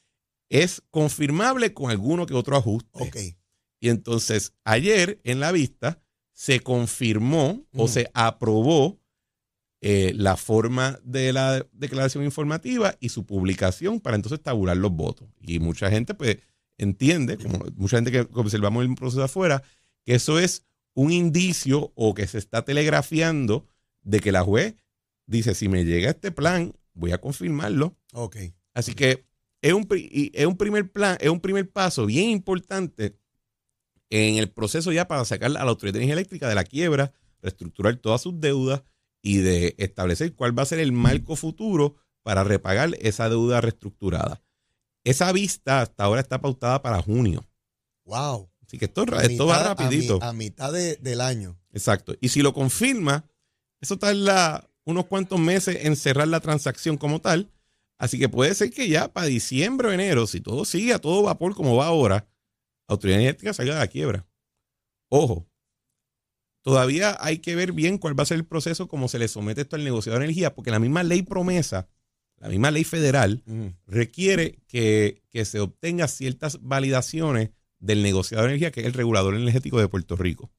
es 0.48 0.82
confirmable 0.90 1.74
con 1.74 1.90
alguno 1.90 2.24
que 2.24 2.32
otro 2.32 2.56
ajuste. 2.56 3.36
Y 3.78 3.90
entonces 3.90 4.54
ayer 4.64 5.20
en 5.24 5.38
la 5.38 5.52
vista 5.52 6.02
se 6.32 6.60
confirmó 6.60 7.66
o 7.74 7.88
se 7.88 8.10
aprobó 8.14 8.99
eh, 9.82 10.12
la 10.14 10.36
forma 10.36 10.98
de 11.04 11.32
la 11.32 11.66
declaración 11.72 12.24
informativa 12.24 12.96
y 13.00 13.08
su 13.08 13.24
publicación 13.24 14.00
para 14.00 14.16
entonces 14.16 14.42
tabular 14.42 14.76
los 14.76 14.92
votos. 14.92 15.28
Y 15.40 15.58
mucha 15.58 15.90
gente 15.90 16.12
pues 16.12 16.36
entiende, 16.76 17.38
como 17.38 17.64
mucha 17.76 17.96
gente 17.96 18.12
que 18.12 18.28
observamos 18.34 18.84
el 18.84 18.94
proceso 18.94 19.20
de 19.20 19.24
afuera, 19.24 19.62
que 20.04 20.14
eso 20.14 20.38
es 20.38 20.66
un 20.92 21.12
indicio 21.12 21.92
o 21.94 22.12
que 22.12 22.26
se 22.26 22.36
está 22.36 22.62
telegrafiando 22.62 23.66
de 24.02 24.20
que 24.20 24.32
la 24.32 24.42
juez 24.42 24.74
dice, 25.26 25.54
si 25.54 25.68
me 25.68 25.84
llega 25.84 26.10
este 26.10 26.30
plan, 26.30 26.74
voy 26.92 27.12
a 27.12 27.18
confirmarlo. 27.18 27.96
Ok. 28.12 28.36
Así 28.74 28.94
que 28.94 29.24
es 29.62 29.72
un, 29.72 29.88
es 29.90 30.46
un 30.46 30.56
primer 30.56 30.90
plan, 30.90 31.16
es 31.20 31.30
un 31.30 31.40
primer 31.40 31.70
paso 31.70 32.04
bien 32.04 32.28
importante 32.28 33.16
en 34.10 34.36
el 34.36 34.50
proceso 34.50 34.92
ya 34.92 35.08
para 35.08 35.24
sacar 35.24 35.50
a 35.50 35.64
la 35.64 35.70
Autoridad 35.70 35.94
de 35.94 35.98
Energía 36.00 36.14
Eléctrica 36.14 36.48
de 36.48 36.54
la 36.54 36.64
quiebra, 36.64 37.12
reestructurar 37.40 37.96
todas 37.96 38.20
sus 38.20 38.38
deudas 38.40 38.82
y 39.22 39.38
de 39.38 39.74
establecer 39.78 40.34
cuál 40.34 40.58
va 40.58 40.62
a 40.62 40.66
ser 40.66 40.78
el 40.80 40.92
marco 40.92 41.36
futuro 41.36 41.96
para 42.22 42.44
repagar 42.44 42.96
esa 43.00 43.28
deuda 43.28 43.60
reestructurada. 43.60 44.42
Esa 45.04 45.32
vista 45.32 45.80
hasta 45.82 46.04
ahora 46.04 46.20
está 46.20 46.40
pautada 46.40 46.82
para 46.82 47.00
junio. 47.02 47.46
Wow. 48.04 48.50
Así 48.66 48.78
que 48.78 48.84
esto, 48.86 49.04
va 49.06 49.22
mitad- 49.22 49.50
a 49.56 49.60
mi- 49.60 49.64
rapidito. 49.64 50.18
A, 50.22 50.32
mitad 50.32 50.72
de- 50.72 50.96
del 50.96 51.20
año. 51.20 51.58
Exacto. 51.72 52.14
Y 52.20 52.28
si 52.28 52.42
lo 52.42 52.52
confirma, 52.54 53.24
eso 53.80 53.98
tarda 53.98 54.68
unos 54.84 55.06
cuantos 55.06 55.38
meses 55.40 55.84
en 55.84 55.96
cerrar 55.96 56.28
la 56.28 56.40
transacción 56.40 56.96
como 56.96 57.20
tal. 57.20 57.50
Así 57.98 58.18
que 58.18 58.28
puede 58.28 58.54
ser 58.54 58.70
que 58.70 58.88
ya 58.88 59.12
para 59.12 59.26
diciembre 59.26 59.88
o 59.88 59.92
enero, 59.92 60.26
si 60.26 60.40
todo 60.40 60.64
sigue 60.64 60.94
a 60.94 60.98
todo 60.98 61.22
vapor 61.22 61.54
como 61.54 61.76
va 61.76 61.86
ahora, 61.86 62.26
Autoridad 62.88 63.20
Energética 63.20 63.52
salga 63.52 63.74
de 63.74 63.80
la 63.80 63.86
quiebra. 63.88 64.26
Ojo, 65.10 65.46
todavía 66.70 67.16
hay 67.20 67.38
que 67.38 67.54
ver 67.56 67.72
bien 67.72 67.98
cuál 67.98 68.18
va 68.18 68.22
a 68.22 68.26
ser 68.26 68.36
el 68.36 68.44
proceso 68.44 68.86
como 68.88 69.08
se 69.08 69.18
le 69.18 69.28
somete 69.28 69.62
esto 69.62 69.76
al 69.76 69.84
negociador 69.84 70.20
de 70.20 70.26
energía, 70.26 70.54
porque 70.54 70.70
la 70.70 70.78
misma 70.78 71.02
ley 71.02 71.22
promesa, 71.22 71.88
la 72.36 72.48
misma 72.48 72.70
ley 72.70 72.84
federal, 72.84 73.42
requiere 73.86 74.58
que, 74.68 75.22
que 75.30 75.44
se 75.44 75.60
obtenga 75.60 76.06
ciertas 76.08 76.58
validaciones 76.62 77.50
del 77.80 78.02
negociador 78.02 78.46
de 78.46 78.52
energía, 78.52 78.70
que 78.70 78.80
es 78.80 78.86
el 78.86 78.92
regulador 78.92 79.34
energético 79.34 79.80
de 79.80 79.88
Puerto 79.88 80.16
Rico. 80.16 80.50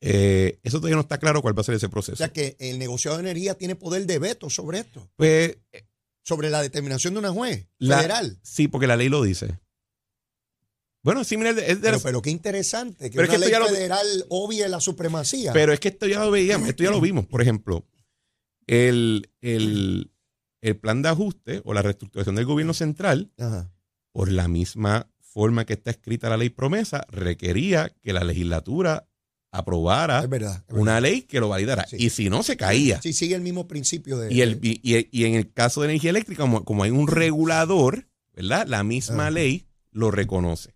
Eh, 0.00 0.60
eso 0.62 0.78
todavía 0.78 0.94
no 0.96 1.02
está 1.02 1.18
claro 1.18 1.42
cuál 1.42 1.56
va 1.58 1.60
a 1.60 1.64
ser 1.64 1.74
ese 1.74 1.88
proceso. 1.88 2.14
O 2.14 2.16
sea 2.16 2.32
que 2.32 2.56
el 2.60 2.78
negociado 2.78 3.16
de 3.16 3.22
energía 3.24 3.54
tiene 3.56 3.74
poder 3.74 4.06
de 4.06 4.18
veto 4.18 4.48
sobre 4.48 4.78
esto. 4.78 5.10
pues 5.16 5.56
eh, 5.72 5.84
sobre 6.22 6.50
la 6.50 6.62
determinación 6.62 7.14
de 7.14 7.20
una 7.20 7.30
juez 7.32 7.66
La- 7.78 7.96
federal. 7.98 8.38
Sí, 8.42 8.68
porque 8.68 8.86
la 8.86 8.96
ley 8.96 9.08
lo 9.08 9.22
dice. 9.22 9.58
Bueno, 11.02 11.22
sí, 11.24 11.36
mira, 11.36 11.50
es 11.50 11.56
de 11.56 11.76
Pero, 11.76 11.92
las- 11.92 12.02
pero 12.02 12.20
qué 12.22 12.30
interesante 12.30 13.08
que 13.10 13.16
Pero 13.16 13.24
es 13.24 13.30
que 13.30 13.38
ley 13.38 13.50
lo- 13.58 13.66
federal 13.68 14.06
obvie 14.28 14.68
la 14.68 14.80
supremacía. 14.80 15.52
Pero 15.52 15.72
es 15.72 15.80
que 15.80 15.88
esto 15.88 16.06
ya 16.06 16.20
lo 16.24 16.30
veíamos, 16.30 16.68
esto 16.68 16.82
ya 16.84 16.90
lo 16.90 17.00
vimos. 17.00 17.26
Por 17.26 17.40
ejemplo, 17.40 17.86
el, 18.66 19.30
el, 19.40 20.10
el 20.60 20.76
plan 20.76 21.02
de 21.02 21.08
ajuste 21.08 21.62
o 21.64 21.72
la 21.74 21.82
reestructuración 21.82 22.34
del 22.34 22.44
gobierno 22.46 22.74
central, 22.74 23.32
Ajá. 23.38 23.70
por 24.12 24.30
la 24.30 24.48
misma 24.48 25.08
forma 25.20 25.64
que 25.64 25.74
está 25.74 25.90
escrita 25.90 26.28
la 26.28 26.36
ley 26.36 26.50
promesa, 26.50 27.04
requería 27.10 27.90
que 28.02 28.12
la 28.12 28.24
legislatura 28.24 29.08
aprobara 29.52 30.20
Es 30.24 30.28
verdad. 30.28 30.56
es 30.56 30.66
verdad. 30.66 30.80
una 30.82 31.00
ley 31.00 31.22
que 31.22 31.40
lo 31.40 31.48
validara. 31.48 31.86
Sí. 31.86 31.96
Y 31.98 32.10
si 32.10 32.28
no, 32.28 32.42
se 32.42 32.56
caía. 32.56 33.00
Sí, 33.00 33.12
sigue 33.12 33.34
el 33.34 33.40
mismo 33.40 33.66
principio 33.68 34.18
de. 34.18 34.32
Y, 34.32 34.42
el, 34.42 34.58
y, 34.62 34.80
y- 34.82 35.08
y 35.12 35.24
en 35.24 35.34
el 35.34 35.52
caso 35.52 35.80
de 35.80 35.88
energía 35.88 36.10
eléctrica, 36.10 36.42
como, 36.42 36.64
como 36.64 36.82
hay 36.82 36.90
un 36.90 37.06
regulador, 37.08 38.08
¿verdad? 38.34 38.66
La 38.66 38.82
misma 38.82 39.30
ley 39.30 39.66
lo 39.90 40.10
reconoce. 40.10 40.74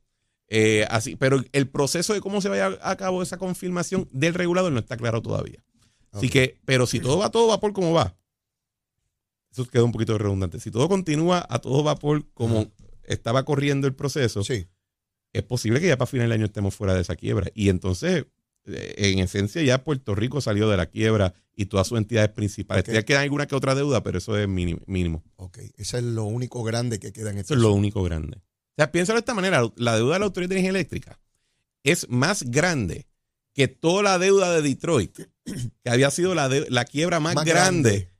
Eh, 0.54 0.84
así, 0.90 1.16
pero 1.16 1.42
el 1.52 1.66
proceso 1.68 2.12
de 2.12 2.20
cómo 2.20 2.42
se 2.42 2.50
vaya 2.50 2.78
a 2.82 2.96
cabo 2.96 3.22
esa 3.22 3.38
confirmación 3.38 4.06
del 4.12 4.34
regulador 4.34 4.70
no 4.70 4.80
está 4.80 4.98
claro 4.98 5.22
todavía. 5.22 5.64
Así 6.10 6.28
que, 6.28 6.58
pero 6.66 6.86
si 6.86 7.00
todo 7.00 7.16
va 7.16 7.26
a 7.26 7.30
todo 7.30 7.46
vapor 7.48 7.72
como 7.72 7.94
va, 7.94 8.14
eso 9.50 9.64
queda 9.66 9.84
un 9.84 9.92
poquito 9.92 10.18
redundante. 10.18 10.60
Si 10.60 10.70
todo 10.70 10.88
continúa 10.90 11.46
a 11.48 11.58
todo 11.58 11.82
vapor 11.82 12.26
como 12.34 12.60
Ajá. 12.60 12.70
estaba 13.04 13.44
corriendo 13.46 13.86
el 13.86 13.94
proceso, 13.94 14.44
Sí. 14.44 14.66
es 15.32 15.42
posible 15.42 15.80
que 15.80 15.88
ya 15.88 15.96
para 15.96 16.06
final 16.06 16.26
del 16.28 16.32
año 16.38 16.44
estemos 16.46 16.74
fuera 16.74 16.94
de 16.94 17.00
esa 17.00 17.16
quiebra. 17.16 17.50
Y 17.54 17.70
entonces, 17.70 18.26
eh, 18.66 18.94
en 18.98 19.20
esencia, 19.20 19.62
ya 19.62 19.82
Puerto 19.84 20.14
Rico 20.14 20.42
salió 20.42 20.68
de 20.68 20.76
la 20.76 20.84
quiebra 20.84 21.32
y 21.56 21.64
todas 21.64 21.86
sus 21.86 21.96
entidades 21.96 22.28
principales. 22.30 22.84
Ya 22.84 23.04
queda 23.06 23.22
alguna 23.22 23.46
que 23.46 23.54
otra 23.54 23.74
deuda, 23.74 24.02
pero 24.02 24.18
eso 24.18 24.36
es 24.36 24.46
mínimo. 24.48 24.80
mínimo. 24.86 25.22
Ok. 25.36 25.60
Ese 25.78 25.96
es 25.96 26.04
lo 26.04 26.24
único 26.24 26.62
grande 26.62 26.98
que 26.98 27.10
queda 27.14 27.30
en 27.30 27.38
este 27.38 27.54
Eso 27.54 27.54
es 27.54 27.60
lo 27.60 27.72
único 27.72 28.02
grande. 28.02 28.42
O 28.72 28.74
sea, 28.76 28.90
piénsalo 28.92 29.16
de 29.16 29.20
esta 29.20 29.34
manera. 29.34 29.62
La 29.76 29.96
deuda 29.96 30.14
de 30.14 30.18
la 30.20 30.24
Autoridad 30.26 30.48
de 30.50 30.54
Energía 30.56 30.70
Eléctrica 30.70 31.20
es 31.84 32.08
más 32.08 32.42
grande 32.44 33.06
que 33.54 33.68
toda 33.68 34.02
la 34.02 34.18
deuda 34.18 34.50
de 34.52 34.62
Detroit, 34.62 35.18
que 35.44 35.90
había 35.90 36.10
sido 36.10 36.34
la, 36.34 36.48
de- 36.48 36.70
la 36.70 36.84
quiebra 36.84 37.20
más, 37.20 37.34
Más 37.34 37.44
grande, 37.44 37.90
grande. 37.90 38.10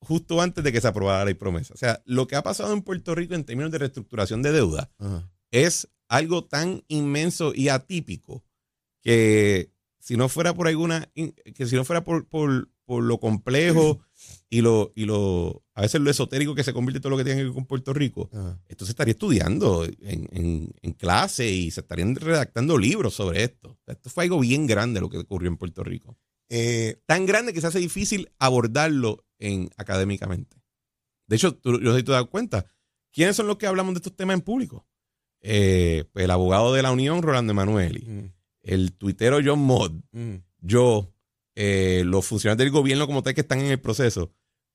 justo 0.00 0.40
antes 0.40 0.62
de 0.62 0.72
que 0.72 0.80
se 0.80 0.86
aprobara 0.88 1.18
la 1.20 1.24
ley 1.26 1.34
promesa. 1.34 1.74
O 1.74 1.76
sea, 1.76 2.00
lo 2.04 2.26
que 2.28 2.36
ha 2.36 2.42
pasado 2.42 2.72
en 2.72 2.82
Puerto 2.82 3.14
Rico 3.14 3.34
en 3.34 3.44
términos 3.44 3.72
de 3.72 3.78
reestructuración 3.78 4.40
de 4.42 4.52
deuda 4.52 4.90
Ajá. 4.98 5.28
es 5.50 5.88
algo 6.08 6.44
tan 6.44 6.84
inmenso 6.88 7.52
y 7.54 7.68
atípico 7.70 8.44
que 9.02 9.72
si 9.98 10.16
no 10.16 10.28
fuera 10.28 10.54
por 10.54 10.68
alguna, 10.68 11.10
que 11.14 11.66
si 11.66 11.74
no 11.74 11.84
fuera 11.84 12.04
por, 12.04 12.28
por, 12.28 12.68
por 12.84 13.02
lo 13.02 13.18
complejo 13.18 14.00
y 14.54 14.60
lo, 14.60 14.92
y 14.94 15.06
lo, 15.06 15.64
a 15.74 15.80
veces 15.80 15.98
lo 16.02 16.10
esotérico 16.10 16.54
que 16.54 16.62
se 16.62 16.74
convierte 16.74 16.98
en 16.98 17.02
todo 17.02 17.10
lo 17.10 17.16
que 17.16 17.24
tiene 17.24 17.40
que 17.40 17.44
ver 17.46 17.54
con 17.54 17.64
Puerto 17.64 17.94
Rico, 17.94 18.28
Ajá. 18.32 18.60
esto 18.68 18.84
se 18.84 18.92
estaría 18.92 19.12
estudiando 19.12 19.84
en, 19.84 20.28
en- 20.30 20.74
en 20.82 20.92
clase 20.92 21.50
y 21.50 21.70
se 21.70 21.80
estarían 21.80 22.14
redactando 22.14 22.76
libros 22.76 23.14
sobre 23.14 23.44
esto. 23.44 23.78
Esto 23.86 24.10
fue 24.10 24.24
algo 24.24 24.38
bien 24.40 24.66
grande 24.66 25.00
lo 25.00 25.08
que 25.08 25.16
ocurrió 25.18 25.48
en 25.48 25.56
Puerto 25.56 25.82
Rico. 25.82 26.18
Eh, 26.50 27.00
Tan 27.06 27.24
grande 27.24 27.54
que 27.54 27.62
se 27.62 27.68
hace 27.68 27.78
difícil 27.78 28.28
abordarlo 28.38 29.24
en, 29.38 29.70
académicamente. 29.78 30.58
De 31.26 31.36
hecho, 31.36 31.54
tú, 31.56 31.80
yo 31.80 31.92
sé 31.92 32.00
si 32.00 32.04
te 32.04 32.12
das 32.12 32.26
cuenta, 32.26 32.66
¿quiénes 33.10 33.34
son 33.36 33.46
los 33.46 33.56
que 33.56 33.66
hablamos 33.66 33.94
de 33.94 33.98
estos 34.00 34.14
temas 34.14 34.34
en 34.34 34.42
público? 34.42 34.86
Eh, 35.40 36.04
pues 36.12 36.24
el 36.26 36.30
abogado 36.30 36.74
de 36.74 36.82
la 36.82 36.92
Unión, 36.92 37.22
Rolando 37.22 37.52
Emanueli, 37.52 38.04
mm, 38.06 38.32
el 38.64 38.92
tuitero 38.92 39.38
John 39.42 39.60
Mott, 39.60 39.92
mm. 40.12 40.34
yo, 40.60 41.08
eh, 41.54 42.02
los 42.04 42.26
funcionarios 42.26 42.58
del 42.58 42.70
gobierno 42.70 43.06
como 43.06 43.22
tal 43.22 43.34
que 43.34 43.40
están 43.40 43.60
en 43.60 43.70
el 43.72 43.80
proceso, 43.80 44.30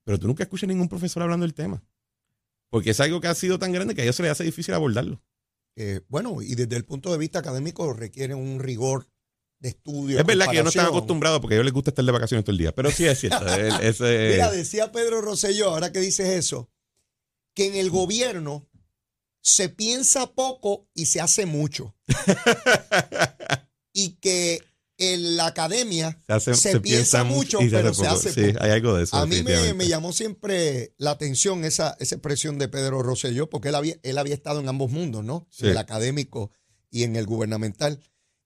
pero 0.08 0.18
tú 0.18 0.26
nunca 0.28 0.44
escuchas 0.44 0.70
ningún 0.70 0.88
profesor 0.88 1.22
hablando 1.22 1.44
del 1.46 1.54
tema. 1.54 1.84
Porque 2.70 2.92
es 2.92 3.00
algo 3.02 3.20
que 3.20 3.28
ha 3.28 3.36
sido 3.36 3.60
tan 3.60 3.74
grande 3.74 3.94
que 3.94 4.00
a 4.00 4.04
ellos 4.06 4.16
se 4.16 4.24
les 4.24 4.32
hace 4.32 4.46
difícil 4.46 4.74
abordarlo. 4.74 5.22
Eh, 5.76 6.00
bueno, 6.08 6.42
y 6.42 6.56
desde 6.56 6.78
el 6.78 6.86
punto 6.86 7.12
de 7.12 7.18
vista 7.18 7.40
académico 7.40 7.92
requiere 7.92 8.34
un 8.34 8.60
rigor 8.62 9.06
de 9.60 9.68
estudio. 9.70 10.18
Es 10.18 10.26
verdad 10.26 10.46
que 10.46 10.52
ellos 10.54 10.64
no 10.64 10.70
están 10.70 10.86
acostumbrados 10.86 11.42
porque 11.42 11.56
a 11.56 11.58
ellos 11.58 11.66
les 11.66 11.74
gusta 11.74 11.92
estar 11.92 12.06
de 12.06 12.12
vacaciones 12.14 12.46
todo 12.46 12.52
el 12.54 12.58
día. 12.58 12.74
Pero 12.74 12.90
sí 12.90 13.06
es 13.06 13.20
cierto. 13.20 13.46
el- 13.54 13.74
ese- 13.82 14.30
Mira, 14.32 14.50
decía 14.50 14.94
Pedro 14.94 15.20
Rosselló, 15.20 15.72
ahora 15.72 15.92
que 15.92 16.00
dices 16.00 16.28
eso, 16.30 16.70
que 17.54 17.68
en 17.68 17.76
el 17.76 17.90
gobierno 17.90 18.66
se 19.42 19.68
piensa 19.68 20.28
poco 20.34 20.88
y 20.94 21.08
se 21.08 21.20
hace 21.20 21.46
mucho. 21.46 21.96
y 23.94 24.12
que 24.22 24.64
en 24.98 25.36
la 25.38 25.48
academia 25.48 26.20
se, 26.26 26.34
hace- 26.34 26.54
se 26.56 26.72
se 26.72 26.80
piensa 26.82 27.22
piensa 27.22 27.24
mucho, 27.24 27.62
y 27.62 27.70
pero 27.70 27.94
se 27.94 28.04
poco. 28.04 28.16
hace 28.16 28.34
Sí, 28.34 28.58
hay 28.60 28.72
algo 28.72 28.96
de 28.96 29.04
eso. 29.04 29.16
a 29.18 29.26
mí 29.26 29.42
me, 29.44 29.88
llamó 29.88 30.12
siempre 30.14 30.94
la 30.98 31.12
atención 31.12 31.66
esa, 31.66 31.96
esa 32.00 32.16
expresión 32.16 32.58
de 32.58 32.68
Pedro 32.68 33.04
Rosselló, 33.04 33.50
porque 33.50 33.70
él 33.70 33.76
había, 33.76 33.96
él 34.04 34.18
había 34.18 34.34
estado 34.34 34.60
en 34.60 34.68
ambos 34.70 34.90
mundos, 34.92 35.24
¿no? 35.24 35.48
Sí. 35.52 35.66
En 35.66 35.72
el 35.72 35.78
académico 35.78 36.52
y 36.90 37.04
en 37.04 37.16
el 37.16 37.26
gubernamental. 37.26 38.00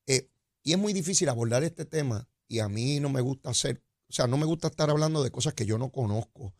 Eh, 0.07 0.29
y 0.63 0.73
es 0.73 0.77
muy 0.77 0.93
difícil 0.93 1.29
abordar 1.29 1.63
este 1.63 1.85
tema 1.85 2.27
y 2.47 2.59
a 2.59 2.67
mí 2.67 2.99
no 2.99 3.09
me 3.09 3.21
gusta 3.21 3.49
hacer, 3.51 3.81
o 4.09 4.13
sea, 4.13 4.27
no 4.27 4.37
me 4.37 4.45
gusta 4.45 4.67
estar 4.67 4.89
hablando 4.89 5.23
de 5.23 5.31
cosas 5.31 5.53
que 5.53 5.65
yo 5.65 5.77
no 5.77 5.91
conozco. 5.91 6.53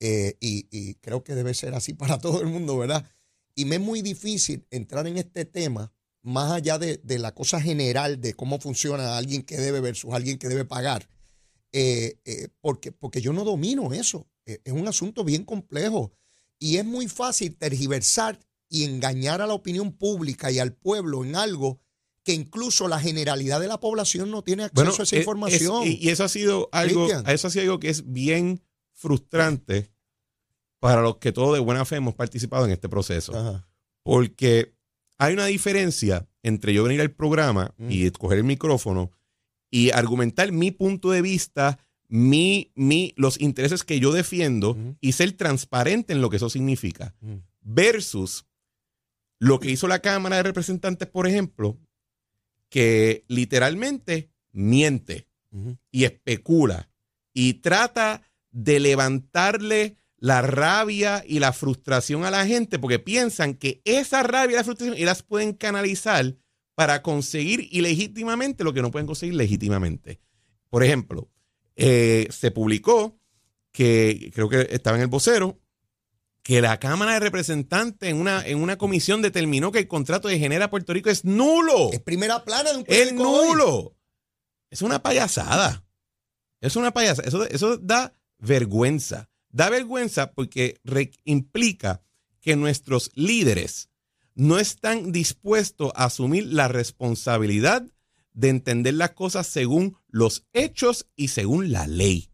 Eh, 0.00 0.36
y, 0.40 0.66
y 0.70 0.94
creo 0.96 1.22
que 1.24 1.34
debe 1.34 1.54
ser 1.54 1.74
así 1.74 1.94
para 1.94 2.18
todo 2.18 2.40
el 2.42 2.48
mundo, 2.48 2.76
¿verdad? 2.76 3.08
Y 3.54 3.64
me 3.66 3.76
es 3.76 3.80
muy 3.80 4.02
difícil 4.02 4.66
entrar 4.70 5.06
en 5.06 5.16
este 5.16 5.44
tema 5.44 5.92
más 6.22 6.52
allá 6.52 6.78
de, 6.78 6.98
de 7.02 7.18
la 7.18 7.34
cosa 7.34 7.60
general 7.60 8.20
de 8.20 8.34
cómo 8.34 8.60
funciona 8.60 9.16
alguien 9.16 9.42
que 9.42 9.56
debe 9.56 9.80
versus 9.80 10.12
alguien 10.12 10.38
que 10.38 10.48
debe 10.48 10.64
pagar, 10.64 11.08
eh, 11.72 12.18
eh, 12.24 12.48
porque, 12.60 12.92
porque 12.92 13.20
yo 13.20 13.32
no 13.32 13.44
domino 13.44 13.92
eso. 13.92 14.28
Eh, 14.46 14.60
es 14.64 14.72
un 14.72 14.86
asunto 14.88 15.24
bien 15.24 15.44
complejo 15.44 16.12
y 16.58 16.76
es 16.76 16.84
muy 16.84 17.08
fácil 17.08 17.56
tergiversar 17.56 18.38
y 18.68 18.84
engañar 18.84 19.40
a 19.42 19.46
la 19.46 19.54
opinión 19.54 19.92
pública 19.92 20.50
y 20.50 20.58
al 20.58 20.72
pueblo 20.74 21.24
en 21.24 21.36
algo 21.36 21.80
que 22.24 22.32
incluso 22.34 22.86
la 22.88 23.00
generalidad 23.00 23.60
de 23.60 23.66
la 23.68 23.80
población 23.80 24.30
no 24.30 24.42
tiene 24.44 24.64
acceso 24.64 24.90
a 24.90 25.02
esa 25.02 25.02
es- 25.02 25.12
información. 25.22 25.82
es- 25.84 26.00
y 26.00 26.08
eso 26.10 26.24
ha 26.24 26.28
sido 26.28 26.68
algo, 26.72 27.06
Cristian. 27.06 27.28
eso 27.28 27.48
ha 27.48 27.50
sido 27.50 27.62
algo 27.64 27.80
que 27.80 27.88
es 27.90 28.10
bien 28.12 28.62
frustrante 28.92 29.92
para 30.78 31.02
los 31.02 31.16
que 31.18 31.32
todos 31.32 31.54
de 31.54 31.60
buena 31.60 31.84
fe 31.84 31.96
hemos 31.96 32.14
participado 32.14 32.64
en 32.64 32.72
este 32.72 32.88
proceso. 32.88 33.36
Ajá. 33.36 33.68
Porque 34.02 34.74
hay 35.22 35.34
una 35.34 35.46
diferencia 35.46 36.26
entre 36.42 36.74
yo 36.74 36.82
venir 36.82 37.00
al 37.00 37.12
programa 37.12 37.74
Mm. 37.78 37.90
y 37.90 38.10
coger 38.10 38.38
el 38.38 38.44
micrófono 38.44 39.10
y 39.70 39.90
argumentar 39.90 40.50
mi 40.52 40.70
punto 40.72 41.10
de 41.10 41.22
vista, 41.22 41.78
mi, 42.08 42.72
mi, 42.74 43.14
los 43.16 43.40
intereses 43.40 43.84
que 43.84 44.00
yo 44.00 44.12
defiendo 44.12 44.76
y 45.00 45.12
ser 45.12 45.32
transparente 45.32 46.12
en 46.12 46.20
lo 46.20 46.28
que 46.28 46.36
eso 46.36 46.50
significa. 46.50 47.14
Mm. 47.20 47.36
Versus 47.60 48.46
lo 49.38 49.60
que 49.60 49.70
hizo 49.70 49.86
la 49.88 50.00
Cámara 50.00 50.36
de 50.36 50.42
Representantes, 50.42 51.08
por 51.08 51.26
ejemplo, 51.28 51.78
que 52.68 53.24
literalmente 53.28 54.30
miente 54.52 55.28
y 55.90 56.04
especula 56.04 56.88
y 57.32 57.54
trata 57.54 58.22
de 58.50 58.80
levantarle 58.80 59.96
la 60.22 60.40
rabia 60.40 61.24
y 61.26 61.40
la 61.40 61.52
frustración 61.52 62.24
a 62.24 62.30
la 62.30 62.46
gente 62.46 62.78
porque 62.78 63.00
piensan 63.00 63.54
que 63.54 63.82
esa 63.84 64.22
rabia 64.22 64.54
y 64.54 64.56
la 64.56 64.62
frustración 64.62 64.96
y 64.96 65.04
las 65.04 65.24
pueden 65.24 65.52
canalizar 65.52 66.36
para 66.76 67.02
conseguir 67.02 67.66
ilegítimamente 67.72 68.62
lo 68.62 68.72
que 68.72 68.82
no 68.82 68.92
pueden 68.92 69.08
conseguir 69.08 69.34
legítimamente. 69.34 70.20
Por 70.70 70.84
ejemplo, 70.84 71.28
eh, 71.74 72.28
se 72.30 72.52
publicó 72.52 73.18
que 73.72 74.30
creo 74.32 74.48
que 74.48 74.68
estaba 74.70 74.96
en 74.96 75.02
el 75.02 75.08
vocero 75.08 75.58
que 76.44 76.60
la 76.60 76.78
Cámara 76.78 77.14
de 77.14 77.20
Representantes 77.20 78.08
en 78.08 78.20
una, 78.20 78.46
en 78.46 78.62
una 78.62 78.78
comisión 78.78 79.22
determinó 79.22 79.72
que 79.72 79.80
el 79.80 79.88
contrato 79.88 80.28
de 80.28 80.38
Genera 80.38 80.70
Puerto 80.70 80.92
Rico 80.92 81.10
es 81.10 81.24
nulo. 81.24 81.90
Es 81.92 82.00
primera 82.00 82.44
plana 82.44 82.70
de 82.70 82.78
un 82.78 82.84
Es 82.86 83.10
hoy. 83.10 83.18
nulo. 83.18 83.96
Es 84.70 84.82
una 84.82 85.02
payasada. 85.02 85.84
Es 86.60 86.76
una 86.76 86.92
payasada. 86.92 87.26
Eso, 87.26 87.44
eso 87.48 87.76
da 87.76 88.14
vergüenza. 88.38 89.28
Da 89.52 89.70
vergüenza 89.70 90.32
porque 90.32 90.80
implica 91.24 92.02
que 92.40 92.56
nuestros 92.56 93.10
líderes 93.14 93.90
no 94.34 94.58
están 94.58 95.12
dispuestos 95.12 95.92
a 95.94 96.06
asumir 96.06 96.46
la 96.46 96.68
responsabilidad 96.68 97.86
de 98.32 98.48
entender 98.48 98.94
las 98.94 99.10
cosas 99.10 99.46
según 99.46 99.98
los 100.08 100.46
hechos 100.54 101.06
y 101.16 101.28
según 101.28 101.70
la 101.70 101.86
ley. 101.86 102.30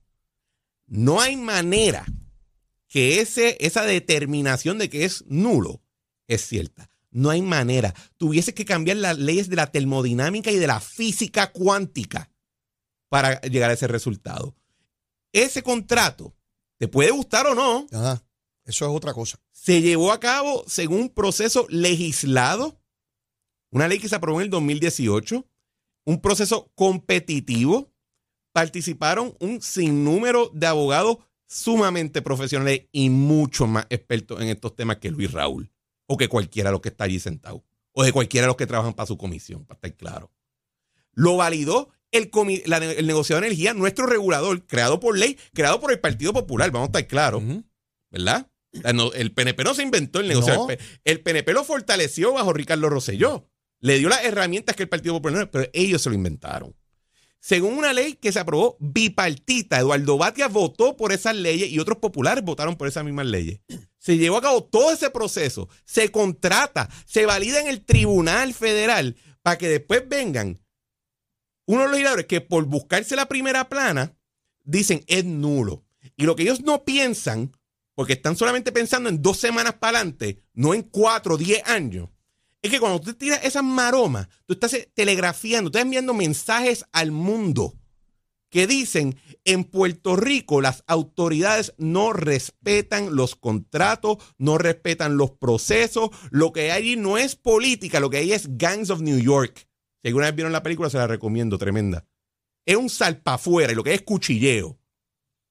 No 0.87 1.21
hay 1.21 1.37
manera 1.37 2.07
que 2.87 3.21
ese, 3.21 3.57
esa 3.61 3.83
determinación 3.83 4.79
de 4.79 4.89
que 4.89 5.05
es 5.05 5.25
nulo 5.27 5.83
es 6.29 6.47
cierta. 6.47 6.91
No 7.11 7.31
hay 7.31 7.43
manera. 7.43 7.95
Tuviese 8.17 8.55
que 8.55 8.65
cambiar 8.65 8.99
las 8.99 9.19
leyes 9.19 9.49
de 9.49 9.57
la 9.57 9.73
termodinámica 9.73 10.51
y 10.51 10.57
de 10.57 10.67
la 10.67 10.81
física 10.81 11.53
cuántica 11.53 12.31
para 13.09 13.41
llegar 13.41 13.71
a 13.71 13.75
ese 13.75 13.89
resultado. 13.89 14.55
Ese 15.33 15.63
contrato, 15.63 16.35
te 16.79 16.89
puede 16.89 17.11
gustar 17.11 17.47
o 17.47 17.55
no, 17.55 17.87
Ajá. 17.93 18.23
Eso 18.65 18.85
es 18.85 18.91
otra 18.91 19.15
cosa. 19.15 19.41
se 19.51 19.81
llevó 19.81 20.13
a 20.13 20.21
cabo 20.21 20.63
según 20.67 21.01
un 21.01 21.09
proceso 21.09 21.67
legislado, 21.71 22.79
una 23.71 23.89
ley 23.89 23.99
que 23.99 24.09
se 24.09 24.15
aprobó 24.15 24.41
en 24.41 24.45
el 24.45 24.51
2018, 24.51 25.45
un 26.05 26.21
proceso 26.21 26.71
competitivo, 26.75 27.91
participaron 28.53 29.35
un 29.41 29.61
sinnúmero 29.63 30.51
de 30.53 30.67
abogados 30.67 31.19
sumamente 31.47 32.21
profesionales 32.23 32.83
y 32.93 33.09
mucho 33.11 33.67
más 33.67 33.87
expertos 33.89 34.41
en 34.41 34.49
estos 34.49 34.77
temas 34.77 34.99
que 34.99 35.11
Luis 35.11 35.33
Raúl 35.33 35.71
o 36.07 36.17
que 36.17 36.29
cualquiera 36.29 36.69
de 36.69 36.73
los 36.73 36.81
que 36.81 36.91
está 36.91 37.05
allí 37.05 37.19
sentado 37.21 37.65
o 37.93 38.05
de 38.05 38.13
cualquiera 38.13 38.45
de 38.45 38.49
los 38.49 38.57
que 38.57 38.67
trabajan 38.67 38.95
para 38.95 39.07
su 39.07 39.17
comisión, 39.17 39.65
para 39.65 39.77
estar 39.77 39.95
claro. 39.97 40.31
Lo 41.13 41.37
validó 41.37 41.89
el, 42.11 42.31
el 42.33 43.07
negociador 43.07 43.43
de 43.43 43.49
energía, 43.49 43.75
nuestro 43.75 44.07
regulador, 44.07 44.67
creado 44.67 45.01
por 45.01 45.19
ley, 45.19 45.39
creado 45.53 45.81
por 45.81 45.93
el 45.93 46.01
Partido 46.01 46.33
Popular, 46.33 46.71
vamos 46.71 46.87
a 46.87 46.91
estar 46.91 47.07
claros, 47.07 47.43
¿verdad? 48.11 48.51
El 48.73 49.33
PNP 49.33 49.65
no 49.65 49.75
se 49.75 49.83
inventó 49.83 50.21
el 50.21 50.29
negociador. 50.29 50.77
El 51.05 51.21
PNP 51.23 51.53
lo 51.53 51.65
fortaleció 51.65 52.33
bajo 52.35 52.53
Ricardo 52.53 52.89
Rosselló. 52.89 53.49
Le 53.81 53.99
dio 53.99 54.09
las 54.09 54.25
herramientas 54.25 54.77
que 54.77 54.83
el 54.83 54.89
Partido 54.89 55.15
Popular, 55.15 55.51
pero 55.51 55.69
ellos 55.73 56.03
se 56.03 56.11
lo 56.11 56.15
inventaron. 56.15 56.75
Según 57.41 57.75
una 57.75 57.93
ley 57.93 58.15
que 58.15 58.33
se 58.33 58.41
aprobó 58.41 58.77
bipartita, 58.81 59.79
Eduardo 59.79 60.19
Batia 60.19 60.49
votó 60.49 60.97
por 60.97 61.13
esas 61.13 61.37
leyes 61.37 61.71
y 61.71 61.79
otros 61.79 61.99
populares 61.99 62.43
votaron 62.45 62.77
por 62.77 62.89
esas 62.89 63.05
mismas 63.05 63.27
leyes. 63.27 63.61
Se 63.99 64.17
llevó 64.17 64.39
a 64.39 64.43
cabo 64.43 64.65
todo 64.65 64.93
ese 64.93 65.11
proceso, 65.11 65.69
se 65.85 66.11
contrata, 66.11 66.89
se 67.07 67.27
valida 67.27 67.61
en 67.61 67.69
el 67.69 67.85
Tribunal 67.85 68.55
Federal 68.55 69.17
para 69.43 69.57
que 69.57 69.69
después 69.69 70.03
vengan 70.09 70.61
unos 71.69 71.91
legisladores 71.91 72.25
que 72.25 72.41
por 72.41 72.65
buscarse 72.65 73.15
la 73.15 73.29
primera 73.29 73.69
plana 73.69 74.17
dicen 74.65 75.05
es 75.07 75.27
nulo. 75.27 75.85
Y 76.17 76.25
lo 76.25 76.35
que 76.35 76.45
ellos 76.45 76.63
no 76.63 76.83
piensan, 76.83 77.53
porque 77.95 78.15
están 78.15 78.37
solamente 78.37 78.73
pensando 78.73 79.11
en 79.11 79.21
dos 79.21 79.37
semanas 79.37 79.75
para 79.75 79.99
adelante, 79.99 80.43
no 80.55 80.73
en 80.73 80.83
cuatro, 80.83 81.37
diez 81.37 81.63
años, 81.67 82.09
es 82.63 82.71
que 82.71 82.81
cuando 82.81 83.03
tú 83.03 83.13
tiras 83.13 83.45
esas 83.45 83.63
maromas, 83.63 84.29
tú 84.47 84.55
estás 84.55 84.75
telegrafiando, 84.95 85.69
estás 85.69 85.83
enviando 85.83 86.15
mensajes 86.15 86.87
al 86.91 87.11
mundo 87.11 87.75
que 88.49 88.67
dicen 88.67 89.19
en 89.45 89.65
Puerto 89.65 90.17
Rico 90.17 90.63
las 90.63 90.85
autoridades 90.87 91.75
no 91.77 92.15
respetan 92.15 93.15
los 93.15 93.37
contratos, 93.37 94.17
no 94.39 94.57
respetan 94.57 95.19
los 95.19 95.33
procesos, 95.33 96.09
lo 96.31 96.55
que 96.55 96.63
hay 96.63 96.71
allí 96.71 96.97
no 96.97 97.19
es 97.19 97.37
política, 97.37 98.01
lo 98.01 98.09
que 98.09 98.17
hay 98.17 98.33
es 98.33 98.57
Gangs 98.57 98.89
of 98.89 99.03
New 99.03 99.19
York. 99.19 99.68
Si 100.03 100.09
alguna 100.09 100.27
vez 100.27 100.35
vieron 100.35 100.53
la 100.53 100.63
película, 100.63 100.91
se 100.91 100.99
la 100.99 101.07
recomiendo, 101.07 101.59
tremenda. 101.59 102.07
Es 102.65 102.77
un 102.77 102.89
salpa 102.89 103.35
afuera 103.35 103.73
y 103.73 103.75
lo 103.75 103.83
que 103.83 103.95
es 103.95 104.03
cuchilleo. 104.03 104.79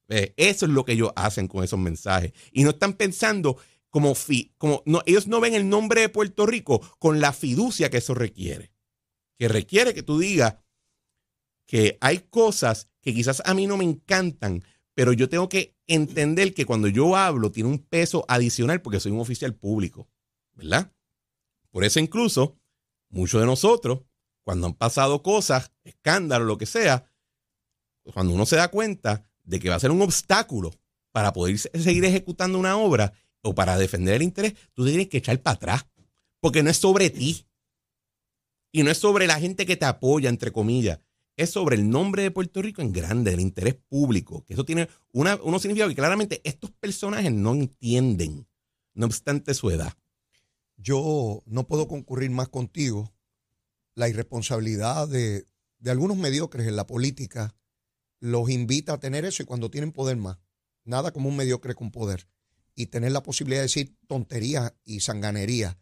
Eso 0.07 0.65
es 0.65 0.71
lo 0.71 0.85
que 0.85 0.93
ellos 0.93 1.11
hacen 1.15 1.47
con 1.47 1.63
esos 1.63 1.79
mensajes. 1.79 2.31
Y 2.51 2.63
no 2.63 2.69
están 2.69 2.93
pensando 2.93 3.57
como, 3.89 4.13
como 4.57 4.83
no, 4.85 5.01
ellos 5.05 5.27
no 5.27 5.41
ven 5.41 5.53
el 5.53 5.67
nombre 5.67 6.01
de 6.01 6.09
Puerto 6.09 6.45
Rico 6.45 6.79
con 6.99 7.19
la 7.19 7.33
fiducia 7.33 7.89
que 7.89 7.97
eso 7.97 8.13
requiere. 8.13 8.71
Que 9.37 9.47
requiere 9.47 9.93
que 9.93 10.03
tú 10.03 10.19
digas 10.19 10.55
que 11.67 11.97
hay 11.99 12.19
cosas 12.19 12.89
que 13.01 13.13
quizás 13.13 13.41
a 13.45 13.53
mí 13.53 13.67
no 13.67 13.75
me 13.75 13.83
encantan, 13.83 14.63
pero 14.93 15.11
yo 15.11 15.27
tengo 15.27 15.49
que 15.49 15.75
entender 15.87 16.53
que 16.53 16.65
cuando 16.65 16.87
yo 16.87 17.15
hablo 17.17 17.51
tiene 17.51 17.69
un 17.69 17.79
peso 17.79 18.23
adicional 18.29 18.81
porque 18.81 18.99
soy 19.01 19.11
un 19.11 19.19
oficial 19.19 19.53
público, 19.53 20.07
¿verdad? 20.53 20.93
Por 21.71 21.83
eso 21.83 21.99
incluso 21.99 22.57
muchos 23.09 23.41
de 23.41 23.47
nosotros 23.47 24.03
cuando 24.47 24.67
han 24.67 24.75
pasado 24.75 25.21
cosas, 25.23 25.73
escándalos, 25.83 26.47
lo 26.47 26.57
que 26.57 26.65
sea, 26.65 27.03
cuando 28.13 28.33
uno 28.33 28.45
se 28.45 28.55
da 28.55 28.69
cuenta 28.69 29.29
de 29.43 29.59
que 29.59 29.67
va 29.67 29.75
a 29.75 29.79
ser 29.81 29.91
un 29.91 30.01
obstáculo 30.01 30.71
para 31.11 31.33
poder 31.33 31.59
seguir 31.59 32.05
ejecutando 32.05 32.57
una 32.57 32.77
obra 32.77 33.11
o 33.41 33.53
para 33.53 33.77
defender 33.77 34.15
el 34.15 34.21
interés, 34.21 34.53
tú 34.73 34.85
tienes 34.85 35.09
que 35.09 35.17
echar 35.17 35.37
para 35.41 35.55
atrás, 35.55 35.85
porque 36.39 36.63
no 36.63 36.69
es 36.69 36.77
sobre 36.77 37.09
ti 37.09 37.45
y 38.71 38.83
no 38.83 38.91
es 38.91 38.97
sobre 38.97 39.27
la 39.27 39.37
gente 39.37 39.65
que 39.65 39.75
te 39.75 39.83
apoya, 39.83 40.29
entre 40.29 40.53
comillas, 40.53 41.01
es 41.35 41.49
sobre 41.49 41.75
el 41.75 41.89
nombre 41.89 42.23
de 42.23 42.31
Puerto 42.31 42.61
Rico 42.61 42.81
en 42.81 42.93
grande, 42.93 43.33
el 43.33 43.41
interés 43.41 43.75
público, 43.75 44.45
que 44.45 44.53
eso 44.53 44.63
tiene 44.63 44.87
una, 45.11 45.35
unos 45.43 45.61
significados 45.61 45.91
que 45.91 45.99
claramente 45.99 46.39
estos 46.45 46.71
personajes 46.71 47.33
no 47.33 47.53
entienden, 47.53 48.47
no 48.93 49.07
obstante 49.07 49.53
su 49.53 49.71
edad. 49.71 49.93
Yo 50.77 51.43
no 51.45 51.67
puedo 51.67 51.89
concurrir 51.89 52.29
más 52.29 52.47
contigo 52.47 53.11
la 53.97 54.07
irresponsabilidad 54.07 55.07
de, 55.07 55.47
algunos 55.87 56.17
mediocres 56.17 56.67
en 56.67 56.75
la 56.75 56.85
política 56.85 57.55
los 58.19 58.49
invita 58.49 58.93
a 58.93 58.99
tener 58.99 59.25
eso 59.25 59.41
y 59.41 59.47
cuando 59.47 59.71
tienen 59.71 59.91
poder 59.91 60.17
más. 60.17 60.37
Nada 60.83 61.11
como 61.11 61.29
un 61.29 61.35
mediocre 61.35 61.73
con 61.73 61.91
poder. 61.91 62.29
Y 62.75 62.85
tener 62.87 63.11
la 63.11 63.23
posibilidad 63.23 63.61
de 63.61 63.65
decir 63.65 63.97
tonterías 64.07 64.73
y 64.85 64.99
sanganería. 64.99 65.79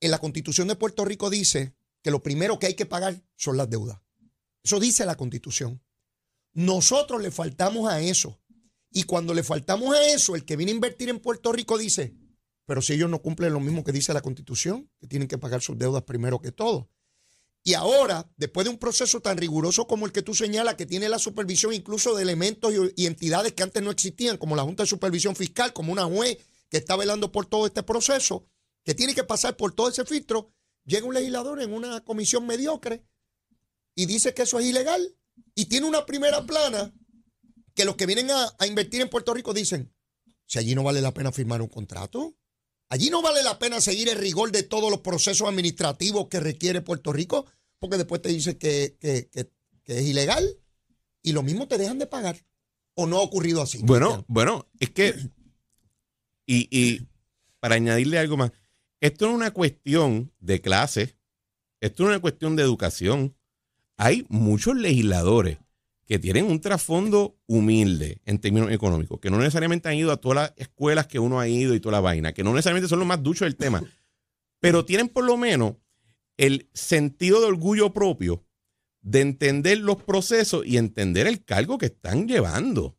En 0.00 0.10
la 0.10 0.18
constitución 0.18 0.66
de 0.68 0.76
Puerto 0.76 1.04
Rico 1.04 1.28
dice 1.28 1.76
que 2.02 2.10
lo 2.10 2.22
primero 2.22 2.58
que 2.58 2.68
hay 2.68 2.74
que 2.74 2.86
pagar 2.86 3.22
son 3.36 3.58
las 3.58 3.68
deudas. 3.68 4.00
Eso 4.64 4.80
dice 4.80 5.04
la 5.04 5.16
constitución. 5.16 5.82
Nosotros 6.54 7.20
le 7.20 7.30
faltamos 7.30 7.90
a 7.90 8.00
eso. 8.00 8.40
Y 8.90 9.02
cuando 9.02 9.34
le 9.34 9.42
faltamos 9.42 9.94
a 9.94 10.06
eso, 10.06 10.36
el 10.36 10.46
que 10.46 10.56
viene 10.56 10.72
a 10.72 10.76
invertir 10.76 11.10
en 11.10 11.20
Puerto 11.20 11.52
Rico 11.52 11.76
dice, 11.76 12.16
pero 12.64 12.80
si 12.80 12.94
ellos 12.94 13.10
no 13.10 13.20
cumplen 13.20 13.52
lo 13.52 13.60
mismo 13.60 13.84
que 13.84 13.92
dice 13.92 14.14
la 14.14 14.22
constitución, 14.22 14.90
que 14.98 15.06
tienen 15.06 15.28
que 15.28 15.36
pagar 15.36 15.60
sus 15.60 15.78
deudas 15.78 16.04
primero 16.04 16.40
que 16.40 16.50
todo. 16.50 16.90
Y 17.66 17.74
ahora, 17.74 18.30
después 18.36 18.64
de 18.64 18.70
un 18.70 18.78
proceso 18.78 19.20
tan 19.20 19.36
riguroso 19.36 19.88
como 19.88 20.06
el 20.06 20.12
que 20.12 20.22
tú 20.22 20.36
señalas, 20.36 20.76
que 20.76 20.86
tiene 20.86 21.08
la 21.08 21.18
supervisión 21.18 21.72
incluso 21.72 22.14
de 22.14 22.22
elementos 22.22 22.72
y, 22.94 23.06
entidades 23.06 23.54
que 23.54 23.64
antes 23.64 23.82
no 23.82 23.90
existían, 23.90 24.36
como 24.36 24.54
la 24.54 24.62
Junta 24.62 24.84
de 24.84 24.86
Supervisión 24.88 25.34
Fiscal, 25.34 25.72
como 25.72 25.90
una 25.90 26.04
juez 26.04 26.38
que 26.70 26.76
está 26.76 26.94
velando 26.94 27.32
por 27.32 27.46
todo 27.46 27.66
este 27.66 27.82
proceso, 27.82 28.46
que 28.84 28.94
tiene 28.94 29.16
que 29.16 29.24
pasar 29.24 29.56
por 29.56 29.74
todo 29.74 29.88
ese 29.88 30.04
filtro, 30.04 30.54
llega 30.84 31.08
un 31.08 31.14
legislador 31.14 31.60
en 31.60 31.72
una 31.72 32.04
comisión 32.04 32.46
mediocre 32.46 33.04
y 33.96 34.06
dice 34.06 34.32
que 34.32 34.42
eso 34.42 34.60
es 34.60 34.66
ilegal 34.66 35.16
y 35.56 35.64
tiene 35.64 35.88
una 35.88 36.06
primera 36.06 36.46
plana 36.46 36.94
que 37.74 37.84
los 37.84 37.96
que 37.96 38.06
vienen 38.06 38.30
a, 38.30 38.54
a 38.60 38.68
invertir 38.68 39.02
en 39.02 39.08
Puerto 39.08 39.34
Rico 39.34 39.52
dicen, 39.52 39.92
si 40.46 40.60
allí 40.60 40.76
no 40.76 40.84
vale 40.84 41.00
la 41.00 41.12
pena 41.12 41.32
firmar 41.32 41.60
un 41.60 41.68
contrato, 41.68 42.36
Allí 42.88 43.10
no 43.10 43.22
vale 43.22 43.42
la 43.42 43.58
pena 43.58 43.80
seguir 43.80 44.08
el 44.08 44.18
rigor 44.18 44.52
de 44.52 44.62
todos 44.62 44.90
los 44.90 45.00
procesos 45.00 45.48
administrativos 45.48 46.28
que 46.28 46.40
requiere 46.40 46.82
Puerto 46.82 47.12
Rico, 47.12 47.46
porque 47.78 47.96
después 47.96 48.22
te 48.22 48.28
dicen 48.28 48.56
que, 48.58 48.96
es 49.84 50.06
ilegal 50.06 50.44
y 51.22 51.32
lo 51.32 51.42
mismo 51.42 51.68
te 51.68 51.78
dejan 51.78 51.98
de 51.98 52.06
pagar. 52.06 52.44
¿O 52.94 53.06
no 53.06 53.18
ha 53.18 53.22
ocurrido 53.22 53.60
así? 53.60 53.80
Bueno, 53.82 54.24
bueno, 54.26 54.66
es 54.80 54.90
que, 54.90 55.14
y, 56.46 56.68
y 56.70 57.06
para 57.60 57.74
añadirle 57.74 58.18
algo 58.18 58.36
más, 58.36 58.52
esto 59.00 59.26
no 59.26 59.32
es 59.32 59.36
una 59.36 59.50
cuestión 59.50 60.32
de 60.38 60.60
clase, 60.62 61.16
esto 61.80 62.04
es 62.04 62.08
una 62.08 62.20
cuestión 62.20 62.56
de 62.56 62.62
educación. 62.62 63.36
Hay 63.98 64.24
muchos 64.28 64.76
legisladores 64.76 65.58
que 66.06 66.20
tienen 66.20 66.46
un 66.46 66.60
trasfondo 66.60 67.36
humilde 67.46 68.20
en 68.24 68.38
términos 68.38 68.70
económicos, 68.70 69.18
que 69.20 69.28
no 69.28 69.38
necesariamente 69.38 69.88
han 69.88 69.96
ido 69.96 70.12
a 70.12 70.18
todas 70.18 70.36
las 70.36 70.52
escuelas 70.56 71.08
que 71.08 71.18
uno 71.18 71.40
ha 71.40 71.48
ido 71.48 71.74
y 71.74 71.80
toda 71.80 71.94
la 71.94 72.00
vaina, 72.00 72.32
que 72.32 72.44
no 72.44 72.52
necesariamente 72.52 72.88
son 72.88 73.00
los 73.00 73.08
más 73.08 73.22
duchos 73.22 73.46
del 73.46 73.56
tema, 73.56 73.82
pero 74.60 74.84
tienen 74.84 75.08
por 75.08 75.24
lo 75.24 75.36
menos 75.36 75.74
el 76.36 76.70
sentido 76.74 77.40
de 77.40 77.46
orgullo 77.46 77.92
propio 77.92 78.44
de 79.00 79.20
entender 79.20 79.78
los 79.78 80.02
procesos 80.02 80.64
y 80.64 80.76
entender 80.76 81.26
el 81.26 81.44
cargo 81.44 81.76
que 81.76 81.86
están 81.86 82.28
llevando. 82.28 82.96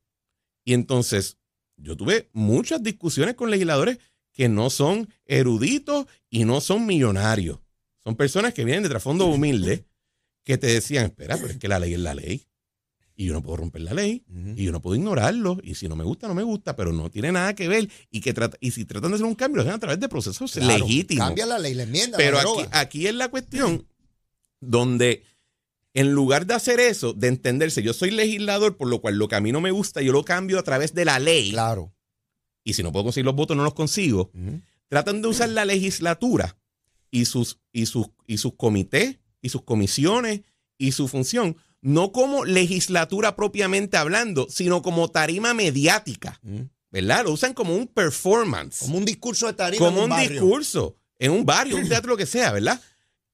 Y 0.65 0.73
entonces, 0.73 1.37
yo 1.77 1.95
tuve 1.95 2.29
muchas 2.33 2.83
discusiones 2.83 3.35
con 3.35 3.49
legisladores 3.49 3.99
que 4.33 4.49
no 4.49 4.69
son 4.69 5.07
eruditos 5.25 6.07
y 6.29 6.43
no 6.43 6.59
son 6.59 6.85
millonarios. 6.85 7.59
Son 8.03 8.15
personas 8.15 8.53
que 8.53 8.65
vienen 8.65 8.83
de 8.83 8.89
trasfondo 8.89 9.25
humilde 9.27 9.85
que 10.43 10.57
te 10.57 10.67
decían, 10.67 11.05
espera, 11.05 11.37
pero 11.37 11.49
es 11.49 11.57
que 11.57 11.67
la 11.67 11.79
ley 11.79 11.93
es 11.93 11.99
la 11.99 12.13
ley 12.13 12.47
y 13.19 13.25
yo 13.25 13.33
no 13.33 13.41
puedo 13.41 13.57
romper 13.57 13.81
la 13.81 13.93
ley 13.93 14.23
y 14.55 14.63
yo 14.63 14.71
no 14.71 14.79
puedo 14.79 14.95
ignorarlo 14.95 15.57
y 15.63 15.75
si 15.75 15.89
no 15.89 15.95
me 15.95 16.03
gusta 16.03 16.27
no 16.27 16.35
me 16.35 16.43
gusta 16.43 16.75
pero 16.75 16.93
no 16.93 17.09
tiene 17.09 17.31
nada 17.31 17.55
que 17.55 17.67
ver 17.67 17.89
y 18.11 18.21
que 18.21 18.31
trata, 18.31 18.57
y 18.61 18.71
si 18.71 18.85
tratan 18.85 19.09
de 19.11 19.15
hacer 19.15 19.25
un 19.25 19.35
cambio 19.35 19.57
lo 19.57 19.61
hacen 19.63 19.73
a 19.73 19.79
través 19.79 19.99
de 19.99 20.07
procesos 20.07 20.55
legítimos. 20.55 21.25
cambia 21.25 21.47
la 21.47 21.57
ley 21.57 21.73
la 21.73 21.83
enmienda 21.83 22.17
pero 22.17 22.39
aquí, 22.39 22.69
aquí 22.71 23.07
es 23.07 23.15
la 23.15 23.29
cuestión 23.29 23.87
donde 24.61 25.23
en 25.95 26.11
lugar 26.11 26.45
de 26.45 26.53
hacer 26.53 26.79
eso 26.79 27.13
de 27.13 27.27
entenderse 27.27 27.81
yo 27.81 27.91
soy 27.91 28.11
legislador 28.11 28.77
por 28.77 28.87
lo 28.87 29.01
cual 29.01 29.17
lo 29.17 29.27
que 29.27 29.35
a 29.35 29.41
mí 29.41 29.51
no 29.51 29.61
me 29.61 29.71
gusta 29.71 30.03
yo 30.03 30.13
lo 30.13 30.23
cambio 30.23 30.59
a 30.59 30.63
través 30.63 30.93
de 30.93 31.05
la 31.05 31.17
ley. 31.17 31.51
Claro. 31.51 31.91
Y 32.63 32.73
si 32.73 32.83
no 32.83 32.91
puedo 32.91 33.05
conseguir 33.05 33.25
los 33.25 33.35
votos 33.35 33.57
no 33.57 33.63
los 33.63 33.73
consigo. 33.73 34.29
Tratan 34.89 35.23
de 35.23 35.27
usar 35.27 35.49
la 35.49 35.65
legislatura 35.65 36.55
y 37.09 37.25
sus 37.25 37.59
y 37.71 37.87
sus 37.87 38.09
y 38.27 38.37
sus 38.37 38.53
comités 38.55 39.17
y 39.41 39.49
sus 39.49 39.63
comisiones 39.63 40.41
y 40.77 40.91
su 40.91 41.07
función 41.07 41.57
no 41.81 42.11
como 42.11 42.45
legislatura 42.45 43.35
propiamente 43.35 43.97
hablando, 43.97 44.47
sino 44.49 44.81
como 44.81 45.09
tarima 45.09 45.53
mediática. 45.53 46.39
Mm. 46.43 46.61
¿Verdad? 46.89 47.25
Lo 47.25 47.33
usan 47.33 47.53
como 47.53 47.75
un 47.75 47.87
performance. 47.87 48.79
Como 48.79 48.97
un 48.97 49.05
discurso 49.05 49.47
de 49.47 49.53
tarima. 49.53 49.85
Como 49.85 50.05
un, 50.05 50.17
discurso 50.17 50.95
en 51.19 51.31
un 51.31 51.45
barrio, 51.45 51.77
un 51.77 51.87
teatro, 51.89 52.09
lo 52.09 52.17
que 52.17 52.25
sea, 52.25 52.51
¿verdad? 52.51 52.81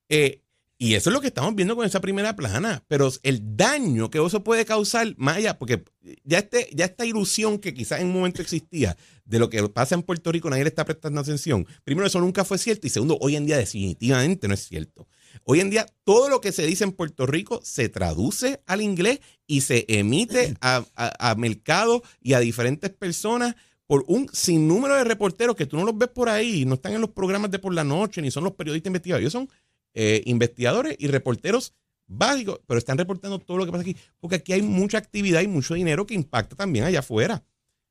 Eh, 0.10 0.42
Y 0.78 0.96
eso 0.96 1.10
es 1.10 1.14
lo 1.14 1.22
que 1.22 1.28
estamos 1.28 1.56
viendo 1.56 1.76
con 1.76 1.86
esa 1.86 2.02
primera 2.02 2.36
plana. 2.36 2.84
Pero 2.88 3.10
el 3.22 3.56
daño 3.56 4.10
que 4.10 4.24
eso 4.26 4.44
puede 4.44 4.66
causar, 4.66 5.14
más 5.18 5.38
allá, 5.38 5.58
porque 5.58 5.84
ya, 6.24 6.40
este, 6.40 6.70
ya 6.74 6.86
esta 6.86 7.06
ilusión 7.06 7.60
que 7.60 7.74
quizás 7.74 8.02
en 8.02 8.08
un 8.08 8.14
momento 8.14 8.42
existía 8.42 8.98
de 9.24 9.40
lo 9.40 9.50
que 9.50 9.64
pasa 9.70 9.96
en 9.96 10.04
Puerto 10.04 10.32
Rico, 10.32 10.50
nadie 10.50 10.64
le 10.64 10.70
está 10.70 10.84
prestando 10.84 11.22
atención. 11.22 11.66
Primero, 11.84 12.08
eso 12.08 12.20
nunca 12.20 12.44
fue 12.44 12.58
cierto. 12.58 12.88
Y 12.88 12.90
segundo, 12.90 13.18
hoy 13.22 13.36
en 13.36 13.46
día 13.46 13.58
definitivamente 13.58 14.48
no 14.48 14.56
es 14.56 14.68
cierto. 14.68 15.08
Hoy 15.44 15.60
en 15.60 15.70
día 15.70 15.86
todo 16.04 16.30
lo 16.30 16.42
que 16.42 16.52
se 16.52 16.66
dice 16.66 16.84
en 16.84 16.92
Puerto 16.92 17.26
Rico 17.26 17.60
se 17.64 17.90
traduce 17.90 18.62
al 18.66 18.82
inglés 18.82 19.20
y 19.48 19.62
se 19.62 19.86
emite 19.88 20.56
a, 20.62 20.86
a 20.96 21.36
mercado 21.36 22.04
y 22.22 22.34
a 22.34 22.40
diferentes 22.40 22.90
personas 22.92 23.56
por 23.88 24.06
un 24.08 24.30
sinnúmero 24.32 24.96
de 24.96 25.04
reporteros 25.04 25.56
que 25.56 25.66
tú 25.66 25.78
no 25.78 25.84
los 25.84 25.98
ves 25.98 26.10
por 26.10 26.30
ahí, 26.30 26.66
no 26.66 26.76
están 26.76 26.94
en 26.94 27.02
los 27.02 27.12
programas 27.12 27.52
de 27.52 27.60
por 27.60 27.74
la 27.74 27.84
noche, 27.84 28.22
ni 28.22 28.32
son 28.32 28.44
los 28.44 28.54
periodistas 28.54 28.90
investigadores, 28.90 29.24
ellos 29.24 29.34
son 29.34 29.50
eh, 29.94 30.24
investigadores 30.26 30.96
y 31.00 31.08
reporteros 31.08 31.74
básicos, 32.08 32.60
pero 32.66 32.78
están 32.78 32.98
reportando 32.98 33.40
todo 33.40 33.58
lo 33.58 33.66
que 33.66 33.72
pasa 33.72 33.82
aquí, 33.82 33.96
porque 34.20 34.38
aquí 34.38 34.54
hay 34.54 34.62
mucha 34.62 34.98
actividad 34.98 35.42
y 35.42 35.48
mucho 35.48 35.74
dinero 35.74 36.06
que 36.06 36.14
impacta 36.14 36.56
también 36.56 36.86
allá 36.86 37.00
afuera. 37.00 37.44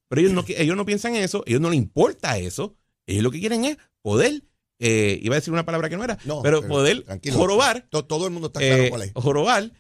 Pero 0.08 0.20
ellos 0.20 0.32
no, 0.32 0.44
ellos 0.48 0.76
no 0.76 0.84
piensan 0.84 1.14
eso, 1.16 1.42
ellos 1.46 1.60
no 1.60 1.70
les 1.70 1.78
importa 1.78 2.38
eso, 2.38 2.74
ellos 3.06 3.22
lo 3.22 3.30
que 3.30 3.40
quieren 3.40 3.64
es 3.64 3.78
poder, 4.02 4.42
eh, 4.84 5.20
iba 5.22 5.36
a 5.36 5.38
decir 5.38 5.52
una 5.52 5.64
palabra 5.64 5.88
que 5.88 5.96
no 5.96 6.02
era, 6.02 6.18
pero, 6.42 6.66
poder 6.66 7.04
jorobar. 7.32 7.86
Todo, 7.88 8.26
el 8.26 8.32
mundo 8.32 8.48
está 8.48 8.58
claro 8.58 8.82
eh, 8.82 8.90
cuál 8.90 9.02
es. 9.02 9.12
Jorobar, 9.14 9.70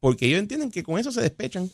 porque 0.00 0.26
ellos 0.26 0.40
entienden 0.40 0.72
que 0.72 0.82
con 0.82 0.98
eso 0.98 1.12
se 1.12 1.20
despechan. 1.20 1.70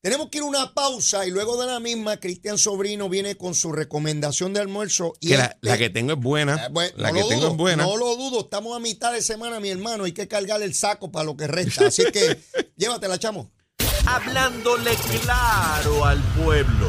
Tenemos 0.00 0.28
que 0.28 0.38
ir 0.38 0.44
a 0.44 0.46
una 0.46 0.74
pausa 0.74 1.26
y 1.26 1.30
luego 1.30 1.60
de 1.60 1.66
la 1.66 1.80
misma, 1.80 2.18
Cristian 2.18 2.56
Sobrino 2.56 3.08
viene 3.08 3.36
con 3.36 3.54
su 3.54 3.72
recomendación 3.72 4.52
de 4.52 4.60
almuerzo. 4.60 5.14
Y 5.18 5.30
la, 5.30 5.56
que 5.76 5.90
tengo 5.90 6.12
es 6.12 6.18
buena. 6.18 6.66
Eh, 6.66 6.92
la 6.96 7.12
que 7.12 7.24
tengo 7.24 7.48
es 7.48 7.56
buena. 7.56 7.82
No 7.84 7.96
lo 7.96 8.14
dudo, 8.14 8.40
estamos 8.40 8.76
a 8.76 8.80
mitad 8.80 9.12
de 9.12 9.22
semana, 9.22 9.58
mi 9.58 9.70
hermano. 9.70 10.04
Hay 10.04 10.12
que 10.12 10.28
cargar 10.28 10.62
el 10.62 10.74
saco 10.74 11.10
para 11.10 11.24
lo 11.24 11.36
que 11.36 11.48
resta. 11.48 11.86
Así 11.86 12.04
que 12.12 12.38
llévatela, 12.76 13.18
chamo. 13.18 13.50
Hablándole 14.06 14.92
claro 15.22 16.04
al 16.04 16.22
pueblo. 16.34 16.88